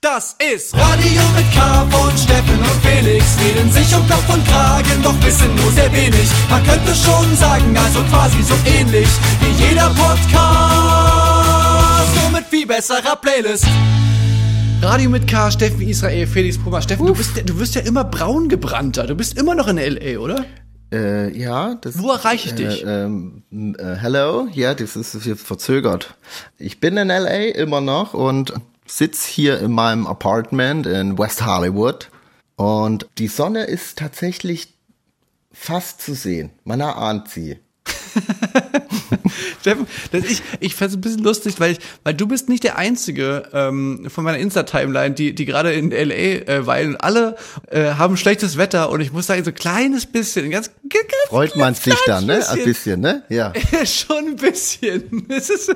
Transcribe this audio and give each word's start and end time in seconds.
Das 0.00 0.36
ist 0.38 0.76
Radio 0.76 1.22
mit 1.34 1.52
K 1.52 1.84
von 1.90 2.16
Steffen 2.16 2.56
und 2.56 2.80
Felix. 2.86 3.36
Reden 3.40 3.68
sich 3.72 3.92
um 3.96 4.06
Kopf 4.06 4.32
und 4.32 4.46
Kragen, 4.46 5.02
doch 5.02 5.20
wissen 5.24 5.52
nur 5.56 5.72
sehr 5.72 5.92
wenig. 5.92 6.30
Man 6.48 6.62
könnte 6.62 6.94
schon 6.94 7.34
sagen, 7.34 7.76
also 7.76 8.04
quasi 8.04 8.40
so 8.44 8.54
ähnlich 8.64 9.08
wie 9.40 9.50
jeder 9.64 9.90
Podcast. 9.90 10.22
Nur 12.14 12.30
mit 12.30 12.44
viel 12.44 12.64
besserer 12.64 13.16
Playlist. 13.16 13.66
Radio 14.82 15.10
mit 15.10 15.26
K, 15.26 15.50
Steffen 15.50 15.80
Israel, 15.80 16.28
Felix 16.28 16.56
Puma. 16.58 16.80
Steffen, 16.80 17.04
du 17.04 17.14
bist, 17.14 17.32
du 17.44 17.58
wirst 17.58 17.74
ja 17.74 17.80
immer 17.80 18.04
braun 18.04 18.48
gebrannter. 18.48 19.04
Du 19.04 19.16
bist 19.16 19.36
immer 19.36 19.56
noch 19.56 19.66
in 19.66 19.78
L.A., 19.78 20.20
oder? 20.20 20.46
Äh, 20.92 21.36
ja, 21.36 21.74
das. 21.74 22.00
Wo 22.00 22.12
erreiche 22.12 22.50
ich 22.50 22.54
dich? 22.54 22.86
Äh, 22.86 23.02
ähm, 23.04 23.42
äh, 23.50 23.96
hello, 23.96 24.46
ja, 24.52 24.74
das 24.74 24.94
ist 24.94 25.26
jetzt 25.26 25.44
verzögert. 25.44 26.14
Ich 26.56 26.78
bin 26.78 26.96
in 26.96 27.08
LA 27.08 27.48
immer 27.56 27.80
noch 27.80 28.14
und 28.14 28.54
sitz 28.88 29.24
hier 29.24 29.60
in 29.60 29.72
meinem 29.72 30.06
Apartment 30.06 30.86
in 30.86 31.18
West 31.18 31.44
Hollywood 31.44 32.10
und 32.56 33.08
die 33.18 33.28
Sonne 33.28 33.64
ist 33.64 33.98
tatsächlich 33.98 34.74
fast 35.52 36.00
zu 36.00 36.14
sehen. 36.14 36.50
Man 36.64 36.80
erahnt 36.80 37.28
sie. 37.28 37.58
Steffen, 39.60 39.86
das, 40.12 40.24
ich, 40.24 40.42
ich 40.60 40.74
fand 40.74 40.90
es 40.90 40.96
ein 40.96 41.00
bisschen 41.00 41.22
lustig, 41.22 41.54
weil, 41.58 41.72
ich, 41.72 41.78
weil 42.04 42.14
du 42.14 42.26
bist 42.26 42.48
nicht 42.48 42.64
der 42.64 42.78
Einzige 42.78 43.48
ähm, 43.52 44.06
von 44.08 44.24
meiner 44.24 44.38
Insta-Timeline, 44.38 45.14
die, 45.14 45.34
die 45.34 45.44
gerade 45.44 45.72
in 45.72 45.92
L.A. 45.92 46.14
Äh, 46.14 46.66
weilen. 46.66 46.96
Alle 46.96 47.36
äh, 47.70 47.92
haben 47.92 48.16
schlechtes 48.16 48.56
Wetter 48.56 48.90
und 48.90 49.00
ich 49.00 49.12
muss 49.12 49.26
sagen, 49.26 49.44
so 49.44 49.50
ein 49.50 49.54
kleines 49.54 50.06
bisschen, 50.06 50.46
ein 50.46 50.50
ganz, 50.50 50.70
ganz 50.88 51.08
Freut 51.28 51.56
man 51.56 51.74
sich 51.74 51.94
dann, 52.06 52.26
ne? 52.26 52.46
Ein 52.48 52.64
bisschen, 52.64 53.00
ne? 53.00 53.22
Ja. 53.28 53.52
Schon 53.84 54.28
ein 54.28 54.36
bisschen. 54.36 55.26
Es 55.38 55.50
ist 55.50 55.74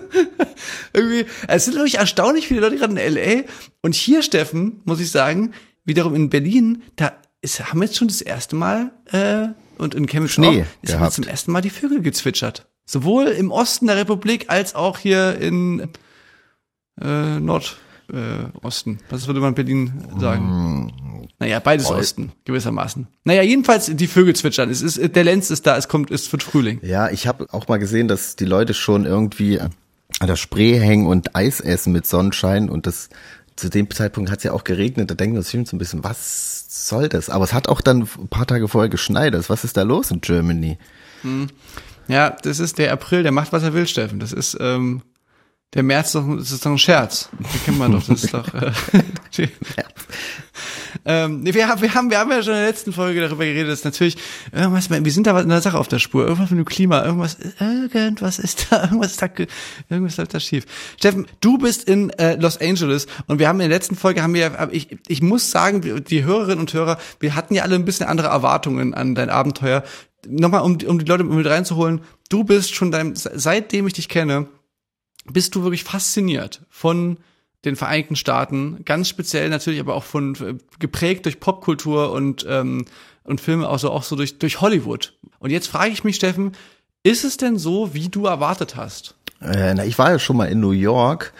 irgendwie, 0.92 1.26
es 1.46 1.64
sind, 1.64 1.74
glaube 1.74 1.86
ich, 1.86 1.98
erstaunlich 1.98 2.48
viele 2.48 2.60
Leute 2.60 2.76
gerade 2.76 2.92
in 2.92 2.98
L.A. 2.98 3.44
Und 3.82 3.94
hier, 3.94 4.22
Steffen, 4.22 4.80
muss 4.84 5.00
ich 5.00 5.10
sagen, 5.10 5.52
wiederum 5.84 6.14
in 6.14 6.30
Berlin, 6.30 6.82
da 6.96 7.12
ist, 7.40 7.60
haben 7.60 7.82
jetzt 7.82 7.96
schon 7.96 8.08
das 8.08 8.22
erste 8.22 8.56
Mal, 8.56 8.92
äh, 9.12 9.48
und 9.78 9.94
in 9.94 10.06
Chemnitz 10.06 10.32
Schnee 10.32 10.62
auch, 10.62 10.82
ist 10.82 10.92
gehabt. 10.92 11.04
jetzt 11.04 11.14
zum 11.14 11.24
ersten 11.24 11.52
Mal 11.52 11.60
die 11.60 11.70
Vögel 11.70 12.02
gezwitschert. 12.02 12.66
Sowohl 12.84 13.26
im 13.26 13.50
Osten 13.50 13.86
der 13.86 13.96
Republik 13.96 14.46
als 14.48 14.74
auch 14.74 14.98
hier 14.98 15.38
in 15.38 15.88
äh, 17.00 17.40
Nordosten. 17.40 17.76
Äh. 18.94 19.10
Was 19.10 19.26
würde 19.26 19.40
man 19.40 19.50
in 19.50 19.54
Berlin 19.54 19.92
sagen? 20.18 21.28
Naja, 21.38 21.58
beides 21.60 21.90
Osten, 21.90 22.32
gewissermaßen. 22.44 23.06
Naja, 23.24 23.42
jedenfalls 23.42 23.86
die 23.86 24.06
Vögel 24.06 24.34
zwitschern. 24.36 24.70
Es 24.70 24.82
ist, 24.82 25.00
der 25.16 25.24
Lenz 25.24 25.50
ist 25.50 25.66
da, 25.66 25.76
es 25.76 25.88
kommt, 25.88 26.10
es 26.10 26.30
wird 26.30 26.42
Frühling. 26.42 26.78
Ja, 26.82 27.10
ich 27.10 27.26
habe 27.26 27.46
auch 27.52 27.68
mal 27.68 27.78
gesehen, 27.78 28.08
dass 28.08 28.36
die 28.36 28.44
Leute 28.44 28.74
schon 28.74 29.06
irgendwie 29.06 29.60
an 29.60 29.72
der 30.28 30.36
Spree 30.36 30.78
hängen 30.78 31.06
und 31.06 31.34
Eis 31.34 31.60
essen 31.60 31.92
mit 31.92 32.06
Sonnenschein 32.06 32.68
und 32.68 32.86
das 32.86 33.08
zu 33.62 33.70
dem 33.70 33.88
Zeitpunkt 33.90 34.28
hat 34.30 34.38
es 34.38 34.44
ja 34.44 34.52
auch 34.52 34.64
geregnet, 34.64 35.08
da 35.08 35.14
denken 35.14 35.36
wir 35.36 35.38
uns 35.38 35.50
so 35.50 35.76
ein 35.76 35.78
bisschen, 35.78 36.02
was 36.02 36.88
soll 36.88 37.08
das? 37.08 37.30
Aber 37.30 37.44
es 37.44 37.54
hat 37.54 37.68
auch 37.68 37.80
dann 37.80 38.08
ein 38.18 38.28
paar 38.28 38.46
Tage 38.46 38.66
vorher 38.66 38.88
geschneit. 38.88 39.34
Was 39.48 39.62
ist 39.62 39.76
da 39.76 39.82
los 39.82 40.10
in 40.10 40.20
Germany? 40.20 40.78
Ja, 42.08 42.36
das 42.42 42.58
ist 42.58 42.78
der 42.78 42.92
April, 42.92 43.22
der 43.22 43.30
macht, 43.30 43.52
was 43.52 43.62
er 43.62 43.72
will, 43.72 43.86
Steffen. 43.86 44.18
Das 44.18 44.32
ist, 44.32 44.58
ähm, 44.60 45.02
der 45.74 45.82
März, 45.82 46.12
doch, 46.12 46.24
das 46.36 46.50
ist 46.52 46.66
doch 46.66 46.70
ein 46.70 46.78
Scherz. 46.78 47.28
Den 47.38 47.64
kennt 47.64 47.78
man 47.78 47.92
doch, 47.92 48.02
das 48.06 48.24
ist 48.24 48.34
doch, 48.34 48.52
äh, 48.54 48.72
ähm, 51.06 51.40
nee, 51.40 51.54
wir, 51.54 51.66
haben, 51.68 51.80
wir, 51.80 51.94
haben, 51.94 52.10
wir 52.10 52.18
haben 52.18 52.30
ja 52.30 52.42
schon 52.42 52.52
in 52.52 52.58
der 52.60 52.66
letzten 52.68 52.92
Folge 52.92 53.20
darüber 53.20 53.44
geredet, 53.44 53.70
dass 53.70 53.84
natürlich 53.84 54.16
irgendwas, 54.52 54.90
wir 54.90 55.12
sind 55.12 55.26
da 55.26 55.40
in 55.40 55.48
der 55.48 55.62
Sache 55.62 55.78
auf 55.78 55.88
der 55.88 55.98
Spur, 55.98 56.24
irgendwas 56.26 56.50
mit 56.50 56.58
dem 56.58 56.64
Klima, 56.66 57.02
irgendwas, 57.04 57.38
irgendwas 57.58 58.38
ist 58.38 58.66
da, 58.70 58.82
irgendwas 58.84 59.12
ist 59.12 59.22
da, 59.22 59.26
ge- 59.28 59.46
irgendwas 59.88 60.16
läuft 60.18 60.34
da 60.34 60.40
schief. 60.40 60.64
Steffen, 60.98 61.26
du 61.40 61.56
bist 61.58 61.88
in 61.88 62.10
äh, 62.10 62.36
Los 62.36 62.60
Angeles 62.60 63.06
und 63.26 63.38
wir 63.38 63.48
haben 63.48 63.60
in 63.60 63.68
der 63.70 63.76
letzten 63.78 63.96
Folge, 63.96 64.22
haben 64.22 64.34
wir, 64.34 64.68
ich, 64.72 64.98
ich 65.08 65.22
muss 65.22 65.50
sagen, 65.50 65.80
die 66.04 66.24
Hörerinnen 66.24 66.60
und 66.60 66.72
Hörer, 66.74 66.98
wir 67.18 67.34
hatten 67.34 67.54
ja 67.54 67.62
alle 67.62 67.76
ein 67.76 67.84
bisschen 67.86 68.06
andere 68.06 68.28
Erwartungen 68.28 68.92
an 68.94 69.14
dein 69.14 69.30
Abenteuer. 69.30 69.82
Nochmal, 70.28 70.60
um, 70.60 70.76
um 70.86 70.98
die 70.98 71.04
Leute 71.06 71.24
mit 71.24 71.46
reinzuholen, 71.46 72.02
du 72.28 72.44
bist 72.44 72.74
schon 72.74 72.90
dein, 72.92 73.14
seitdem 73.16 73.86
ich 73.86 73.94
dich 73.94 74.08
kenne, 74.08 74.46
bist 75.24 75.54
du 75.54 75.62
wirklich 75.62 75.84
fasziniert 75.84 76.62
von 76.68 77.18
den 77.64 77.76
Vereinigten 77.76 78.16
Staaten, 78.16 78.84
ganz 78.84 79.08
speziell 79.08 79.48
natürlich, 79.48 79.80
aber 79.80 79.94
auch 79.94 80.04
von 80.04 80.34
äh, 80.36 80.54
geprägt 80.78 81.26
durch 81.26 81.40
Popkultur 81.40 82.12
und 82.12 82.44
und 82.44 82.84
und 83.24 83.40
Filme, 83.40 83.68
also 83.68 83.90
auch 83.90 84.02
so 84.02 84.16
durch 84.16 84.38
durch 84.38 84.60
Hollywood. 84.60 85.14
Und 85.38 85.50
jetzt 85.50 85.68
frage 85.68 85.92
ich 85.92 86.02
mich, 86.02 86.16
Steffen, 86.16 86.52
ist 87.04 87.24
es 87.24 87.36
denn 87.36 87.56
so, 87.56 87.94
wie 87.94 88.08
du 88.08 88.26
erwartet 88.26 88.76
hast? 88.76 89.14
Äh, 89.40 89.74
na, 89.74 89.84
ich 89.84 89.98
war 89.98 90.10
ja 90.10 90.18
schon 90.18 90.36
mal 90.36 90.46
in 90.46 90.60
New 90.60 90.70
York 90.70 91.32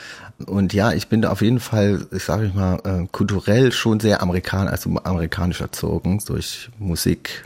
und 0.46 0.72
ja, 0.72 0.92
ich 0.92 1.08
bin 1.08 1.22
da 1.22 1.30
auf 1.30 1.42
jeden 1.42 1.60
Fall, 1.60 2.06
ich 2.10 2.24
sage 2.24 2.46
ich 2.46 2.54
mal, 2.54 2.80
äh, 2.84 3.06
kulturell 3.12 3.72
schon 3.72 4.00
sehr 4.00 4.22
amerikan 4.22 4.68
also 4.68 4.90
amerikanisch 5.04 5.60
erzogen 5.60 6.20
durch 6.26 6.70
Musik 6.78 7.44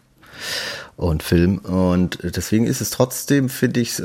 und 0.97 1.23
Film 1.23 1.59
und 1.59 2.19
deswegen 2.23 2.67
ist 2.67 2.81
es 2.81 2.91
trotzdem, 2.91 3.49
finde 3.49 3.81
ich, 3.81 4.03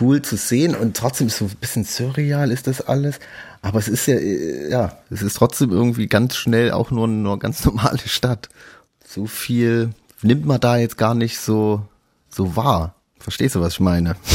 cool 0.00 0.22
zu 0.22 0.36
sehen 0.36 0.74
und 0.74 0.96
trotzdem 0.96 1.26
ist 1.26 1.38
so 1.38 1.46
ein 1.46 1.56
bisschen 1.60 1.84
surreal 1.84 2.52
ist 2.52 2.66
das 2.66 2.80
alles, 2.80 3.18
aber 3.62 3.78
es 3.78 3.88
ist 3.88 4.06
ja, 4.06 4.14
äh, 4.14 4.70
ja, 4.70 4.98
es 5.10 5.22
ist 5.22 5.34
trotzdem 5.34 5.70
irgendwie 5.70 6.06
ganz 6.06 6.36
schnell 6.36 6.70
auch 6.70 6.90
nur 6.90 7.08
eine 7.08 7.38
ganz 7.38 7.64
normale 7.64 8.06
Stadt. 8.06 8.48
So 9.06 9.26
viel 9.26 9.90
nimmt 10.22 10.46
man 10.46 10.60
da 10.60 10.76
jetzt 10.76 10.98
gar 10.98 11.14
nicht 11.14 11.38
so, 11.38 11.82
so 12.28 12.56
wahr. 12.56 12.94
Verstehst 13.18 13.54
du, 13.56 13.60
was 13.60 13.74
ich 13.74 13.80
meine? 13.80 14.16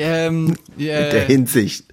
Ähm, 0.00 0.56
In 0.76 0.84
der 0.84 1.24
äh, 1.24 1.26
Hinsicht. 1.26 1.86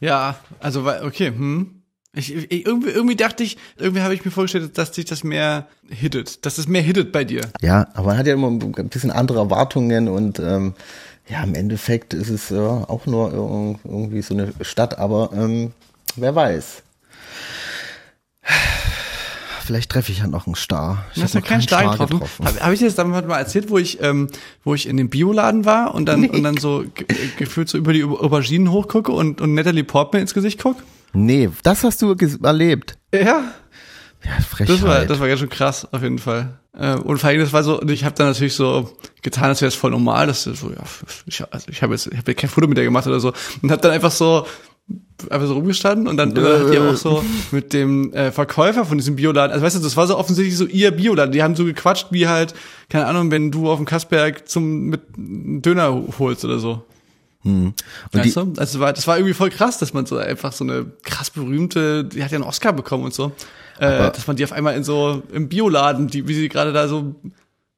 ja, 0.00 0.40
also 0.58 0.84
okay, 1.02 1.28
hm. 1.28 1.77
Ich, 2.18 2.34
ich, 2.34 2.66
irgendwie, 2.66 2.90
irgendwie 2.90 3.14
dachte 3.16 3.44
ich, 3.44 3.56
irgendwie 3.76 4.02
habe 4.02 4.12
ich 4.14 4.24
mir 4.24 4.30
vorgestellt, 4.30 4.76
dass 4.76 4.94
sich 4.94 5.04
das 5.04 5.22
mehr 5.24 5.66
hittet, 5.88 6.44
dass 6.44 6.58
es 6.58 6.66
mehr 6.66 6.82
hittet 6.82 7.12
bei 7.12 7.24
dir. 7.24 7.42
Ja, 7.62 7.86
aber 7.94 8.08
man 8.08 8.18
hat 8.18 8.26
ja 8.26 8.34
immer 8.34 8.48
ein 8.48 8.88
bisschen 8.88 9.10
andere 9.10 9.38
Erwartungen 9.38 10.08
und 10.08 10.38
ähm, 10.40 10.74
ja, 11.28 11.42
im 11.42 11.54
Endeffekt 11.54 12.14
ist 12.14 12.30
es 12.30 12.50
äh, 12.50 12.56
auch 12.58 13.06
nur 13.06 13.32
irg- 13.32 13.78
irgendwie 13.84 14.22
so 14.22 14.34
eine 14.34 14.52
Stadt, 14.62 14.98
aber 14.98 15.30
ähm, 15.32 15.72
wer 16.16 16.34
weiß. 16.34 16.82
Vielleicht 19.64 19.90
treffe 19.90 20.12
ich 20.12 20.20
ja 20.20 20.26
noch 20.26 20.46
einen 20.46 20.54
Star. 20.54 21.04
Ich 21.10 21.16
Du 21.18 21.22
hast 21.24 21.34
hab 21.34 21.34
ja 21.34 21.40
noch 21.42 21.48
keinen 21.48 21.60
Star 21.62 21.98
getroffen. 21.98 22.46
Habe 22.46 22.60
hab 22.60 22.72
ich 22.72 22.78
dir 22.78 22.86
das 22.86 22.94
damals 22.94 23.26
mal 23.26 23.38
erzählt, 23.38 23.68
wo 23.68 23.76
ich, 23.76 24.02
ähm, 24.02 24.28
wo 24.64 24.74
ich 24.74 24.88
in 24.88 24.96
dem 24.96 25.10
Bioladen 25.10 25.66
war 25.66 25.94
und 25.94 26.06
dann, 26.06 26.24
und 26.30 26.42
dann 26.42 26.56
so 26.60 26.84
ge 26.94 27.06
gefühlt 27.36 27.68
so 27.68 27.76
über 27.76 27.92
die 27.92 28.02
Au- 28.02 28.18
Auberginen 28.18 28.70
hochgucke 28.72 29.12
und, 29.12 29.42
und 29.42 29.52
Natalie 29.52 29.84
Portman 29.84 30.22
ins 30.22 30.32
Gesicht 30.32 30.58
guck? 30.62 30.76
Nee, 31.12 31.50
das 31.62 31.84
hast 31.84 32.02
du 32.02 32.14
erlebt. 32.42 32.98
Ja. 33.12 33.44
Ja, 34.24 34.32
Frechheit. 34.48 34.76
Das 34.76 34.82
war, 34.82 35.04
das 35.06 35.20
war 35.20 35.28
ganz 35.28 35.40
schön 35.40 35.48
krass, 35.48 35.86
auf 35.92 36.02
jeden 36.02 36.18
Fall. 36.18 36.58
Äh, 36.76 36.94
Und 36.96 37.18
vor 37.18 37.30
allem, 37.30 37.40
das 37.40 37.52
war 37.52 37.62
so, 37.62 37.80
und 37.80 37.90
ich 37.90 38.04
habe 38.04 38.16
dann 38.16 38.26
natürlich 38.26 38.54
so 38.54 38.90
getan, 39.22 39.44
als 39.44 39.60
wäre 39.60 39.68
es 39.68 39.74
voll 39.76 39.92
normal, 39.92 40.26
dass 40.26 40.44
das 40.44 40.60
so, 40.60 40.70
ja, 40.70 40.82
ich, 41.26 41.44
also 41.52 41.66
ich 41.70 41.82
habe 41.82 41.94
jetzt, 41.94 42.08
ich 42.08 42.18
habe 42.18 42.34
kein 42.34 42.50
Foto 42.50 42.66
mit 42.66 42.76
der 42.76 42.84
gemacht 42.84 43.06
oder 43.06 43.20
so 43.20 43.32
und 43.62 43.70
habe 43.70 43.80
dann 43.80 43.92
einfach 43.92 44.10
so 44.10 44.44
einfach 45.28 45.46
so 45.46 45.54
rumgestanden 45.54 46.08
und 46.08 46.16
dann 46.16 46.34
äh, 46.36 46.40
hat 46.40 46.72
die 46.72 46.78
auch 46.78 46.96
so 46.96 47.22
mit 47.50 47.72
dem 47.72 48.12
äh, 48.14 48.32
Verkäufer 48.32 48.84
von 48.86 48.96
diesem 48.96 49.16
Bioladen, 49.16 49.52
also 49.52 49.64
weißt 49.64 49.76
du, 49.76 49.80
das 49.80 49.96
war 49.96 50.06
so 50.06 50.16
offensichtlich 50.16 50.56
so 50.56 50.64
ihr 50.64 50.90
Bioladen, 50.92 51.32
die 51.32 51.42
haben 51.42 51.56
so 51.56 51.64
gequatscht 51.64 52.06
wie 52.10 52.26
halt, 52.26 52.54
keine 52.88 53.06
Ahnung, 53.06 53.30
wenn 53.30 53.50
du 53.50 53.70
auf 53.70 53.76
dem 53.78 53.84
Kasperg 53.84 54.48
zum 54.48 54.86
mit 54.86 55.02
Döner 55.16 56.02
holst 56.18 56.44
oder 56.44 56.58
so. 56.58 56.84
Und 57.44 57.74
die, 58.12 58.18
Weißt 58.18 58.36
du? 58.36 58.40
Also 58.40 58.54
das 58.54 58.78
war, 58.80 58.92
das 58.92 59.06
war 59.06 59.16
irgendwie 59.16 59.34
voll 59.34 59.50
krass, 59.50 59.78
dass 59.78 59.94
man 59.94 60.06
so 60.06 60.16
einfach 60.16 60.52
so 60.52 60.64
eine 60.64 60.86
krass 61.04 61.30
berühmte, 61.30 62.04
die 62.04 62.22
hat 62.24 62.30
ja 62.30 62.36
einen 62.36 62.44
Oscar 62.44 62.72
bekommen 62.72 63.04
und 63.04 63.14
so, 63.14 63.32
äh, 63.78 64.10
dass 64.10 64.26
man 64.26 64.36
die 64.36 64.44
auf 64.44 64.52
einmal 64.52 64.76
in 64.76 64.84
so 64.84 65.22
im 65.32 65.48
Bioladen, 65.48 66.08
die, 66.08 66.26
wie 66.26 66.34
sie 66.34 66.48
gerade 66.48 66.72
da 66.72 66.88
so 66.88 67.14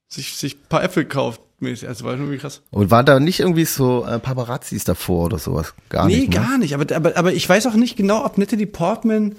sich 0.08 0.36
sich 0.36 0.56
ein 0.56 0.68
paar 0.68 0.82
Äpfel 0.82 1.04
kauft, 1.04 1.40
mäßig. 1.60 1.88
Also 1.88 2.04
war 2.04 2.12
irgendwie 2.12 2.38
krass. 2.38 2.62
und 2.70 2.90
war 2.90 3.04
da 3.04 3.20
nicht 3.20 3.40
irgendwie 3.40 3.64
so 3.64 4.04
äh, 4.04 4.18
Paparazzis 4.18 4.84
davor 4.84 5.26
oder 5.26 5.38
sowas? 5.38 5.74
Gar 5.88 6.06
nee, 6.06 6.20
nicht. 6.20 6.30
ne? 6.30 6.36
gar 6.36 6.58
nicht. 6.58 6.74
Aber, 6.74 6.96
aber, 6.96 7.16
aber 7.16 7.32
ich 7.32 7.48
weiß 7.48 7.66
auch 7.66 7.74
nicht 7.74 7.96
genau, 7.96 8.24
ob 8.24 8.38
Natalie 8.38 8.66
Portman 8.66 9.36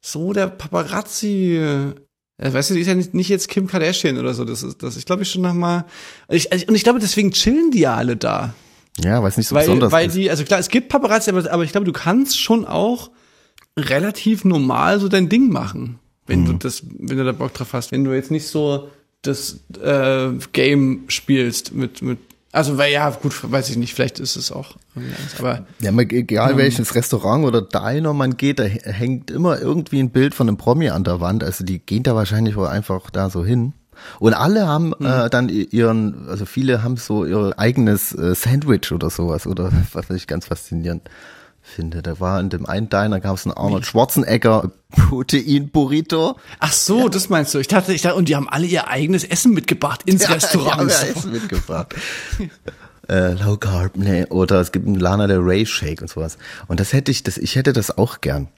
so 0.00 0.32
der 0.32 0.48
Paparazzi. 0.48 1.56
Äh, 1.56 2.52
weißt 2.52 2.70
du, 2.70 2.74
die 2.74 2.80
ist 2.80 2.88
ja 2.88 2.94
nicht, 2.94 3.14
nicht 3.14 3.28
jetzt 3.28 3.48
Kim 3.48 3.68
Kardashian 3.68 4.18
oder 4.18 4.34
so. 4.34 4.44
Das 4.44 4.62
ist, 4.62 4.82
das 4.82 4.96
ich 4.96 5.06
glaube 5.06 5.22
ich 5.22 5.30
schon 5.30 5.42
noch 5.42 5.54
mal. 5.54 5.86
Ich, 6.28 6.52
also, 6.52 6.66
und 6.66 6.74
ich 6.74 6.82
glaube, 6.82 6.98
deswegen 6.98 7.30
chillen 7.30 7.70
die 7.70 7.80
ja 7.80 7.94
alle 7.94 8.16
da. 8.16 8.54
Ja, 8.98 9.22
weil 9.22 9.30
es 9.30 9.36
nicht 9.36 9.48
so 9.48 9.54
Weil, 9.54 9.62
besonders 9.64 9.92
weil 9.92 10.08
ist. 10.08 10.16
die, 10.16 10.30
also 10.30 10.44
klar, 10.44 10.60
es 10.60 10.68
gibt 10.68 10.88
Paparazzi, 10.90 11.30
aber, 11.30 11.50
aber 11.50 11.64
ich 11.64 11.72
glaube, 11.72 11.86
du 11.86 11.92
kannst 11.92 12.38
schon 12.40 12.64
auch 12.66 13.10
relativ 13.78 14.44
normal 14.44 15.00
so 15.00 15.08
dein 15.08 15.28
Ding 15.28 15.50
machen, 15.50 15.98
wenn 16.26 16.40
Mhm. 16.42 16.46
du 16.46 16.52
das, 16.54 16.82
wenn 16.98 17.16
du 17.16 17.24
da 17.24 17.32
Bock 17.32 17.54
drauf 17.54 17.72
hast. 17.72 17.92
Wenn 17.92 18.04
du 18.04 18.12
jetzt 18.12 18.30
nicht 18.30 18.46
so 18.46 18.88
das 19.22 19.60
äh, 19.82 20.30
Game 20.52 21.04
spielst 21.08 21.72
mit, 21.72 22.02
mit, 22.02 22.18
also 22.50 22.76
weil 22.76 22.92
ja, 22.92 23.08
gut, 23.10 23.50
weiß 23.50 23.70
ich 23.70 23.76
nicht, 23.76 23.94
vielleicht 23.94 24.18
ist 24.20 24.36
es 24.36 24.52
auch 24.52 24.76
aber 25.38 25.64
Ja, 25.80 25.90
mal 25.90 26.02
egal 26.02 26.58
welches 26.58 26.94
Restaurant 26.94 27.46
oder 27.46 27.62
Diner 27.62 28.12
man 28.12 28.36
geht, 28.36 28.58
da 28.58 28.64
hängt 28.64 29.30
immer 29.30 29.58
irgendwie 29.58 30.00
ein 30.00 30.10
Bild 30.10 30.34
von 30.34 30.48
einem 30.48 30.58
Promi 30.58 30.90
an 30.90 31.04
der 31.04 31.20
Wand. 31.20 31.42
Also 31.44 31.64
die 31.64 31.78
gehen 31.78 32.02
da 32.02 32.14
wahrscheinlich 32.14 32.56
wohl 32.56 32.66
einfach 32.66 33.08
da 33.10 33.30
so 33.30 33.42
hin. 33.44 33.72
Und 34.18 34.34
alle 34.34 34.66
haben 34.66 34.92
äh, 35.00 35.28
dann 35.30 35.48
i- 35.48 35.64
ihren, 35.70 36.28
also 36.28 36.44
viele 36.46 36.82
haben 36.82 36.96
so 36.96 37.24
ihr 37.24 37.54
eigenes 37.58 38.12
äh, 38.14 38.34
Sandwich 38.34 38.90
oder 38.92 39.10
sowas, 39.10 39.46
oder 39.46 39.70
was 39.92 40.10
ich 40.10 40.26
ganz 40.26 40.46
faszinierend. 40.46 41.02
finde. 41.64 42.02
Da 42.02 42.18
war 42.18 42.40
in 42.40 42.50
dem 42.50 42.66
einen 42.66 42.88
Diner 42.88 43.20
gab 43.20 43.36
es 43.36 43.46
einen 43.46 43.54
Arnold 43.56 43.86
Schwarzenegger 43.86 44.72
Protein 44.90 45.68
Burrito. 45.70 46.36
Ach 46.58 46.72
so, 46.72 47.08
das 47.08 47.28
meinst 47.28 47.54
du. 47.54 47.58
Ich 47.60 47.68
dachte, 47.68 47.92
ich 47.94 48.02
dachte, 48.02 48.16
und 48.16 48.28
die 48.28 48.34
haben 48.34 48.48
alle 48.48 48.66
ihr 48.66 48.88
eigenes 48.88 49.22
Essen 49.22 49.52
mitgebracht 49.54 50.02
ins 50.04 50.28
Restaurant. 50.34 50.90
Ja, 50.90 51.02
ja, 51.04 51.12
Essen 51.12 51.30
mitgebracht. 51.30 51.94
äh, 53.08 53.34
Low 53.34 53.56
Carb, 53.58 53.96
nee, 53.96 54.24
oder 54.26 54.60
es 54.60 54.72
gibt 54.72 54.86
einen 54.86 54.96
Lana 54.96 55.28
Del 55.28 55.38
Rey 55.38 55.64
Shake 55.64 56.02
und 56.02 56.08
sowas. 56.10 56.36
Und 56.66 56.80
das 56.80 56.92
hätte 56.92 57.10
ich, 57.12 57.22
das, 57.22 57.38
ich 57.38 57.54
hätte 57.54 57.72
das 57.72 57.96
auch 57.96 58.20
gern. 58.20 58.48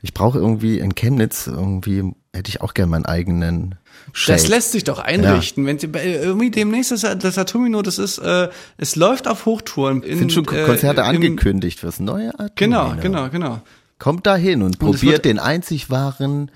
Ich 0.00 0.14
brauche 0.14 0.38
irgendwie 0.38 0.78
in 0.78 0.94
Chemnitz 0.94 1.48
irgendwie 1.48 2.14
hätte 2.34 2.50
ich 2.50 2.60
auch 2.60 2.74
gern 2.74 2.88
meinen 2.90 3.06
eigenen 3.06 3.76
Shake. 4.12 4.36
Das 4.36 4.48
lässt 4.48 4.72
sich 4.72 4.84
doch 4.84 4.98
einrichten. 4.98 5.64
Ja. 5.64 5.68
Wenn 5.68 5.78
sie, 5.78 5.86
irgendwie 5.86 6.50
demnächst 6.50 6.90
das, 6.90 7.02
das 7.02 7.38
Atomino, 7.38 7.82
das 7.82 7.98
ist, 7.98 8.18
äh, 8.18 8.48
es 8.76 8.96
läuft 8.96 9.28
auf 9.28 9.46
Hochtouren. 9.46 10.02
In, 10.02 10.18
sind 10.18 10.32
schon 10.32 10.46
Konzerte 10.46 11.00
äh, 11.00 11.04
angekündigt 11.04 11.80
fürs 11.80 12.00
neue 12.00 12.32
Atomino. 12.38 12.52
Genau, 12.56 12.94
genau, 13.00 13.28
genau. 13.30 13.62
Kommt 13.98 14.26
da 14.26 14.36
hin 14.36 14.62
und, 14.62 14.68
und 14.68 14.78
probiert 14.78 15.24
den 15.24 15.38
einzig 15.38 15.90
wahren 15.90 16.50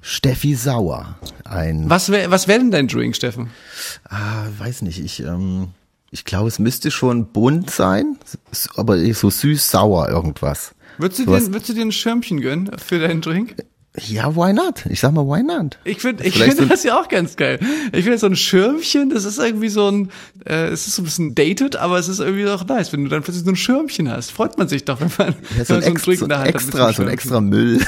Steffi 0.00 0.54
Sauer. 0.54 1.18
Ein 1.44 1.88
was 1.88 2.10
wäre 2.10 2.30
was 2.30 2.48
wär 2.48 2.58
denn 2.58 2.70
dein 2.70 2.88
Drink, 2.88 3.14
Steffen? 3.14 3.50
Ah, 4.08 4.46
weiß 4.58 4.82
nicht. 4.82 4.98
Ich, 4.98 5.20
ähm, 5.20 5.68
ich 6.10 6.24
glaube, 6.24 6.48
es 6.48 6.58
müsste 6.58 6.90
schon 6.90 7.26
bunt 7.26 7.70
sein, 7.70 8.16
aber 8.76 8.98
so 9.14 9.30
süß-sauer 9.30 10.08
irgendwas. 10.08 10.74
Würdest 10.98 11.20
du, 11.20 11.24
dir, 11.26 11.52
würdest 11.52 11.68
du 11.68 11.74
dir 11.74 11.82
ein 11.82 11.92
Schirmchen 11.92 12.40
gönnen 12.40 12.70
für 12.78 12.98
deinen 12.98 13.20
Drink? 13.20 13.56
Ja, 13.96 14.36
why 14.36 14.52
not? 14.52 14.86
Ich 14.88 15.00
sag 15.00 15.12
mal, 15.12 15.26
why 15.26 15.42
not? 15.42 15.78
Ich 15.82 15.98
finde 15.98 16.22
ich 16.22 16.38
finde 16.38 16.56
so 16.56 16.64
das 16.66 16.84
ja 16.84 17.00
auch 17.00 17.08
ganz 17.08 17.34
geil. 17.34 17.58
Ich 17.92 18.04
finde 18.04 18.18
so 18.18 18.26
ein 18.26 18.36
Schirmchen, 18.36 19.10
das 19.10 19.24
ist 19.24 19.38
irgendwie 19.38 19.68
so 19.68 19.90
ein, 19.90 20.10
äh, 20.46 20.68
es 20.68 20.86
ist 20.86 20.94
so 20.94 21.02
ein 21.02 21.06
bisschen 21.06 21.34
dated, 21.34 21.74
aber 21.74 21.98
es 21.98 22.06
ist 22.06 22.20
irgendwie 22.20 22.46
auch 22.46 22.64
nice, 22.64 22.92
wenn 22.92 23.02
du 23.02 23.10
dann 23.10 23.22
plötzlich 23.22 23.44
so 23.44 23.50
ein 23.50 23.56
Schirmchen 23.56 24.08
hast. 24.08 24.30
Freut 24.30 24.56
man 24.58 24.68
sich 24.68 24.84
doch, 24.84 25.00
wenn 25.00 25.10
man, 25.18 25.34
ja, 25.58 25.64
so, 25.64 25.74
wenn 25.74 25.92
man 25.92 25.96
so, 25.98 26.10
ein 26.12 26.16
so 26.16 26.26
ein 26.26 26.46
extra, 26.46 26.86
hat. 26.86 26.96
So 26.96 27.02
ein 27.02 27.08
extra 27.08 27.40
Müll. 27.40 27.80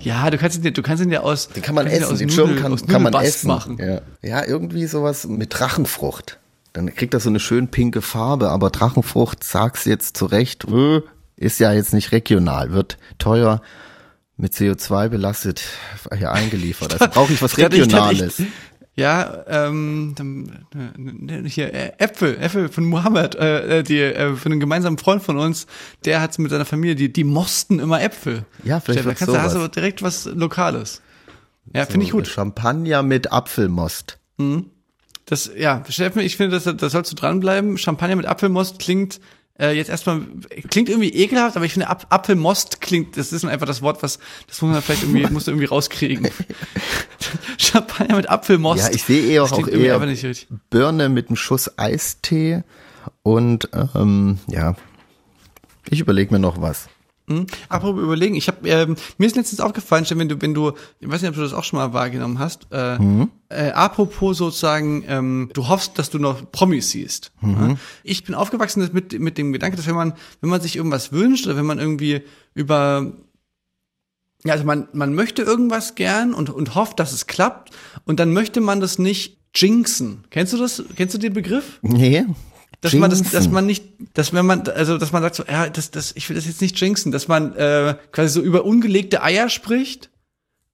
ja, 0.00 0.30
du 0.30 0.38
kannst 0.38 0.64
ihn, 0.64 0.72
du 0.72 0.82
kannst 0.82 1.04
ihn 1.04 1.10
ja 1.10 1.20
aus, 1.20 1.48
den 1.48 1.62
kann 1.62 1.74
man 1.74 1.86
essen, 1.86 2.16
den 2.16 2.30
Schirm 2.30 2.56
kann, 2.56 2.74
kann 2.86 3.02
man 3.02 3.12
essen. 3.14 3.48
Machen. 3.48 3.76
Ja. 3.78 4.00
ja, 4.22 4.46
irgendwie 4.46 4.86
sowas 4.86 5.26
mit 5.26 5.58
Drachenfrucht. 5.58 6.38
Dann 6.72 6.92
kriegt 6.94 7.12
das 7.12 7.24
so 7.24 7.28
eine 7.28 7.38
schön 7.38 7.68
pinke 7.68 8.00
Farbe, 8.00 8.48
aber 8.48 8.70
Drachenfrucht, 8.70 9.44
sag's 9.44 9.84
jetzt 9.84 10.16
zurecht, 10.16 10.64
äh, 10.64 11.02
ist 11.36 11.60
ja 11.60 11.72
jetzt 11.72 11.92
nicht 11.92 12.12
regional, 12.12 12.72
wird 12.72 12.98
teuer 13.18 13.60
mit 14.36 14.52
CO2 14.52 15.08
belastet 15.08 15.62
hier 16.16 16.32
eingeliefert. 16.32 16.92
Also 16.92 17.06
brauche 17.08 17.32
ich 17.32 17.42
was 17.42 17.56
Regionales. 17.58 18.42
Ja, 18.96 19.44
ähm, 19.48 20.14
hier 21.46 21.74
äh, 21.74 21.92
Äpfel, 21.98 22.36
Äpfel 22.36 22.68
von 22.68 22.84
Mohammed, 22.84 23.34
äh, 23.34 23.82
die 23.82 23.98
äh, 23.98 24.36
von 24.36 24.52
einem 24.52 24.60
gemeinsamen 24.60 24.98
Freund 24.98 25.20
von 25.20 25.36
uns, 25.36 25.66
der 26.04 26.20
hat 26.20 26.38
mit 26.38 26.52
seiner 26.52 26.64
Familie, 26.64 26.94
die 26.94 27.12
die 27.12 27.24
mosten 27.24 27.80
immer 27.80 28.00
Äpfel. 28.00 28.44
Ja, 28.62 28.78
vielleicht 28.78 29.04
da 29.04 29.14
kannst 29.14 29.34
du 29.34 29.40
hast 29.40 29.56
du 29.56 29.66
direkt 29.66 30.02
was 30.02 30.26
Lokales. 30.26 31.02
Ja, 31.72 31.86
so, 31.86 31.92
finde 31.92 32.06
ich 32.06 32.12
gut. 32.12 32.28
Champagner 32.28 33.02
mit 33.02 33.32
Apfelmost. 33.32 34.18
Mhm. 34.36 34.66
Das 35.26 35.50
ja, 35.56 35.82
Steffen, 35.88 36.22
ich 36.22 36.36
finde, 36.36 36.60
das, 36.60 36.76
das 36.76 36.92
sollst 36.92 37.10
du 37.10 37.16
dranbleiben. 37.16 37.78
Champagner 37.78 38.14
mit 38.14 38.26
Apfelmost 38.26 38.78
klingt 38.78 39.18
äh, 39.58 39.76
jetzt 39.76 39.88
erstmal 39.88 40.22
klingt 40.68 40.88
irgendwie 40.88 41.10
ekelhaft, 41.10 41.56
aber 41.56 41.64
ich 41.64 41.72
finde 41.72 41.88
Ap 41.88 42.06
Apfelmost 42.10 42.80
klingt, 42.80 43.16
das 43.16 43.32
ist 43.32 43.44
einfach 43.44 43.66
das 43.66 43.82
Wort, 43.82 44.02
was 44.02 44.18
das 44.48 44.60
muss 44.60 44.72
man 44.72 44.82
vielleicht 44.82 45.02
irgendwie 45.02 45.26
musst 45.30 45.46
du 45.46 45.52
irgendwie 45.52 45.66
rauskriegen. 45.66 46.28
Champagner 47.58 48.16
mit 48.16 48.28
Apfelmost. 48.28 48.80
Ja, 48.80 48.90
ich 48.92 49.04
sehe 49.04 49.26
eher 49.26 49.44
auch 49.44 49.68
eher 49.68 50.00
Birne 50.70 51.08
mit 51.08 51.28
einem 51.28 51.36
Schuss 51.36 51.78
Eistee 51.78 52.64
und 53.22 53.68
ähm, 53.94 54.38
ja, 54.48 54.74
ich 55.88 56.00
überlege 56.00 56.32
mir 56.32 56.40
noch 56.40 56.60
was. 56.60 56.88
Mhm. 57.26 57.46
Apropos 57.68 58.02
überlegen, 58.02 58.34
ich 58.34 58.48
habe 58.48 58.68
ähm, 58.68 58.96
mir 59.16 59.26
ist 59.26 59.36
letztens 59.36 59.60
aufgefallen, 59.60 60.06
wenn 60.10 60.28
du 60.28 60.40
wenn 60.42 60.52
du, 60.52 60.72
ich 61.00 61.08
weiß 61.08 61.22
nicht, 61.22 61.30
ob 61.30 61.36
du 61.36 61.40
das 61.40 61.54
auch 61.54 61.64
schon 61.64 61.78
mal 61.78 61.92
wahrgenommen 61.92 62.38
hast. 62.38 62.66
Äh, 62.70 62.98
mhm. 62.98 63.30
äh, 63.48 63.70
apropos 63.70 64.36
sozusagen, 64.36 65.04
ähm, 65.08 65.50
du 65.54 65.68
hoffst, 65.68 65.98
dass 65.98 66.10
du 66.10 66.18
noch 66.18 66.50
Promis 66.52 66.90
siehst. 66.90 67.32
Mhm. 67.40 67.70
Ja? 67.70 67.76
Ich 68.02 68.24
bin 68.24 68.34
aufgewachsen 68.34 68.88
mit 68.92 69.18
mit 69.18 69.38
dem 69.38 69.52
Gedanke, 69.52 69.76
dass 69.76 69.86
wenn 69.86 69.94
man 69.94 70.12
wenn 70.40 70.50
man 70.50 70.60
sich 70.60 70.76
irgendwas 70.76 71.12
wünscht 71.12 71.46
oder 71.46 71.56
wenn 71.56 71.66
man 71.66 71.78
irgendwie 71.78 72.22
über 72.52 73.12
ja, 74.44 74.52
also 74.52 74.64
man 74.64 74.88
man 74.92 75.14
möchte 75.14 75.42
irgendwas 75.42 75.94
gern 75.94 76.34
und 76.34 76.50
und 76.50 76.74
hofft, 76.74 77.00
dass 77.00 77.12
es 77.12 77.26
klappt 77.26 77.70
und 78.04 78.20
dann 78.20 78.34
möchte 78.34 78.60
man 78.60 78.80
das 78.80 78.98
nicht 78.98 79.38
jinxen. 79.54 80.24
Kennst 80.28 80.52
du 80.52 80.58
das? 80.58 80.82
Kennst 80.96 81.14
du 81.14 81.18
den 81.18 81.32
Begriff? 81.32 81.78
Nee 81.80 82.26
dass 82.84 82.92
jinxen. 82.92 83.00
man 83.00 83.10
das, 83.10 83.30
dass 83.30 83.48
man 83.50 83.64
nicht, 83.64 83.84
dass 84.12 84.34
wenn 84.34 84.44
man, 84.44 84.68
also 84.68 84.98
dass 84.98 85.10
man 85.10 85.22
sagt 85.22 85.36
so, 85.36 85.44
ja, 85.50 85.70
das, 85.70 85.90
das, 85.90 86.12
ich 86.16 86.28
will 86.28 86.36
das 86.36 86.44
jetzt 86.44 86.60
nicht 86.60 86.78
jinxen, 86.78 87.12
dass 87.12 87.28
man 87.28 87.56
äh, 87.56 87.96
quasi 88.12 88.28
so 88.28 88.42
über 88.42 88.66
ungelegte 88.66 89.22
Eier 89.22 89.48
spricht 89.48 90.10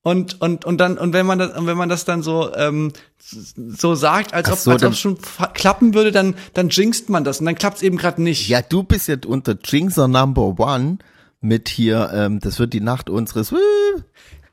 und 0.03 0.41
und 0.41 0.65
und 0.65 0.79
dann 0.79 0.99
und 0.99 1.13
wenn 1.13 1.25
man 1.25 1.39
das 1.39 1.57
und 1.57 1.67
wenn 1.67 1.77
man 1.77 1.89
das 1.89 2.05
dann 2.05 2.25
so 2.25 2.53
ähm, 2.57 2.93
so 3.21 3.95
sagt, 3.95 4.35
als 4.35 4.51
ob 4.51 4.59
so, 4.59 4.73
als 4.73 4.83
ob 4.83 4.95
schon 4.97 5.19
klappen 5.55 5.95
würde, 5.95 6.11
dann 6.11 6.35
dann 6.53 6.71
jinxt 6.71 7.11
man 7.11 7.23
das 7.23 7.39
und 7.39 7.47
dann 7.47 7.55
klappt 7.55 7.77
es 7.77 7.83
eben 7.85 7.97
gerade 7.97 8.21
nicht. 8.21 8.49
Ja, 8.49 8.61
du 8.61 8.83
bist 8.83 9.07
jetzt 9.07 9.25
unter 9.25 9.57
Jinxer 9.63 10.09
Number 10.09 10.59
One 10.59 10.99
mit 11.41 11.69
hier, 11.69 12.11
ähm, 12.13 12.41
das 12.41 12.59
wird 12.59 12.73
die 12.73 12.81
Nacht 12.81 13.09
unseres. 13.09 13.55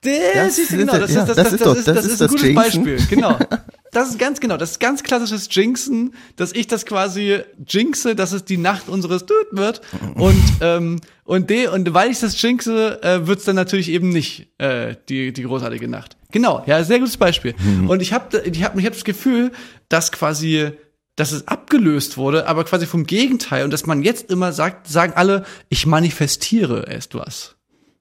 Das, 0.01 0.13
das 0.35 0.57
ist 0.59 0.69
genau, 0.69 0.95
das, 0.95 1.11
ja, 1.11 1.23
ist, 1.23 1.29
das, 1.29 1.35
das, 1.35 1.57
das, 1.57 1.59
das, 1.59 1.77
ist, 1.79 1.87
das, 1.87 2.05
ist 2.05 2.21
ein 2.21 2.27
gutes 2.27 2.43
Jinxen. 2.43 2.83
Beispiel, 2.83 3.07
genau. 3.09 3.39
Das 3.91 4.09
ist 4.09 4.19
ganz 4.19 4.39
genau, 4.39 4.57
das 4.57 4.71
ist 4.71 4.79
ganz 4.79 5.03
klassisches 5.03 5.47
Jinxen, 5.51 6.13
dass 6.35 6.51
ich 6.51 6.67
das 6.67 6.85
quasi 6.85 7.39
jinxe, 7.67 8.15
dass 8.15 8.31
es 8.31 8.45
die 8.45 8.57
Nacht 8.57 8.89
unseres 8.89 9.25
Dude 9.25 9.49
wird 9.51 9.81
und 10.15 10.43
ähm, 10.61 10.99
und 11.23 11.49
de 11.49 11.67
und 11.67 11.93
weil 11.93 12.11
ich 12.11 12.19
das 12.19 12.41
jinxe, 12.41 13.01
äh, 13.01 13.27
wird's 13.27 13.45
dann 13.45 13.55
natürlich 13.55 13.89
eben 13.89 14.09
nicht 14.09 14.47
äh, 14.57 14.95
die 15.09 15.33
die 15.33 15.43
großartige 15.43 15.87
Nacht. 15.87 16.17
Genau, 16.31 16.63
ja, 16.65 16.83
sehr 16.83 16.99
gutes 16.99 17.17
Beispiel. 17.17 17.55
Mhm. 17.57 17.89
Und 17.89 18.01
ich 18.01 18.13
habe 18.13 18.39
ich 18.39 18.63
habe 18.63 18.79
ich 18.79 18.85
hab 18.85 18.93
das 18.93 19.03
Gefühl, 19.03 19.51
dass 19.89 20.11
quasi 20.11 20.71
dass 21.15 21.31
es 21.31 21.47
abgelöst 21.47 22.17
wurde, 22.17 22.47
aber 22.47 22.63
quasi 22.63 22.85
vom 22.85 23.05
Gegenteil 23.05 23.63
und 23.63 23.71
dass 23.71 23.85
man 23.85 24.03
jetzt 24.03 24.29
immer 24.29 24.53
sagt, 24.53 24.87
sagen 24.87 25.13
alle, 25.15 25.45
ich 25.67 25.87
manifestiere 25.87 26.87
etwas. 26.87 27.55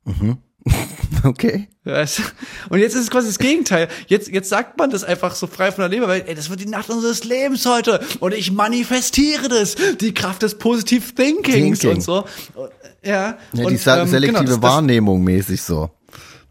Mhm. 0.04 0.38
Okay. 1.22 1.68
Und 2.68 2.78
jetzt 2.78 2.94
ist 2.94 3.02
es 3.02 3.10
quasi 3.10 3.28
das 3.28 3.38
Gegenteil. 3.38 3.88
Jetzt, 4.06 4.28
jetzt 4.28 4.48
sagt 4.48 4.78
man 4.78 4.90
das 4.90 5.04
einfach 5.04 5.34
so 5.34 5.46
frei 5.46 5.72
von 5.72 5.82
der 5.82 5.88
Leber, 5.88 6.08
weil 6.08 6.24
ey, 6.26 6.34
das 6.34 6.50
wird 6.50 6.60
die 6.60 6.66
Nacht 6.66 6.90
unseres 6.90 7.24
Lebens 7.24 7.64
heute 7.66 8.00
und 8.20 8.34
ich 8.34 8.52
manifestiere 8.52 9.48
das, 9.48 9.76
die 10.00 10.12
Kraft 10.12 10.42
des 10.42 10.56
Positive 10.56 11.14
Thinkings 11.14 11.80
Thinking. 11.80 11.96
und 11.96 12.00
so. 12.02 12.24
Ja, 13.02 13.38
ja 13.52 13.64
und, 13.64 13.70
die 13.70 13.90
ähm, 13.90 14.06
selektive 14.08 14.44
genau, 14.44 14.56
das, 14.56 14.62
Wahrnehmung 14.62 15.22
mäßig 15.22 15.62
so. 15.62 15.90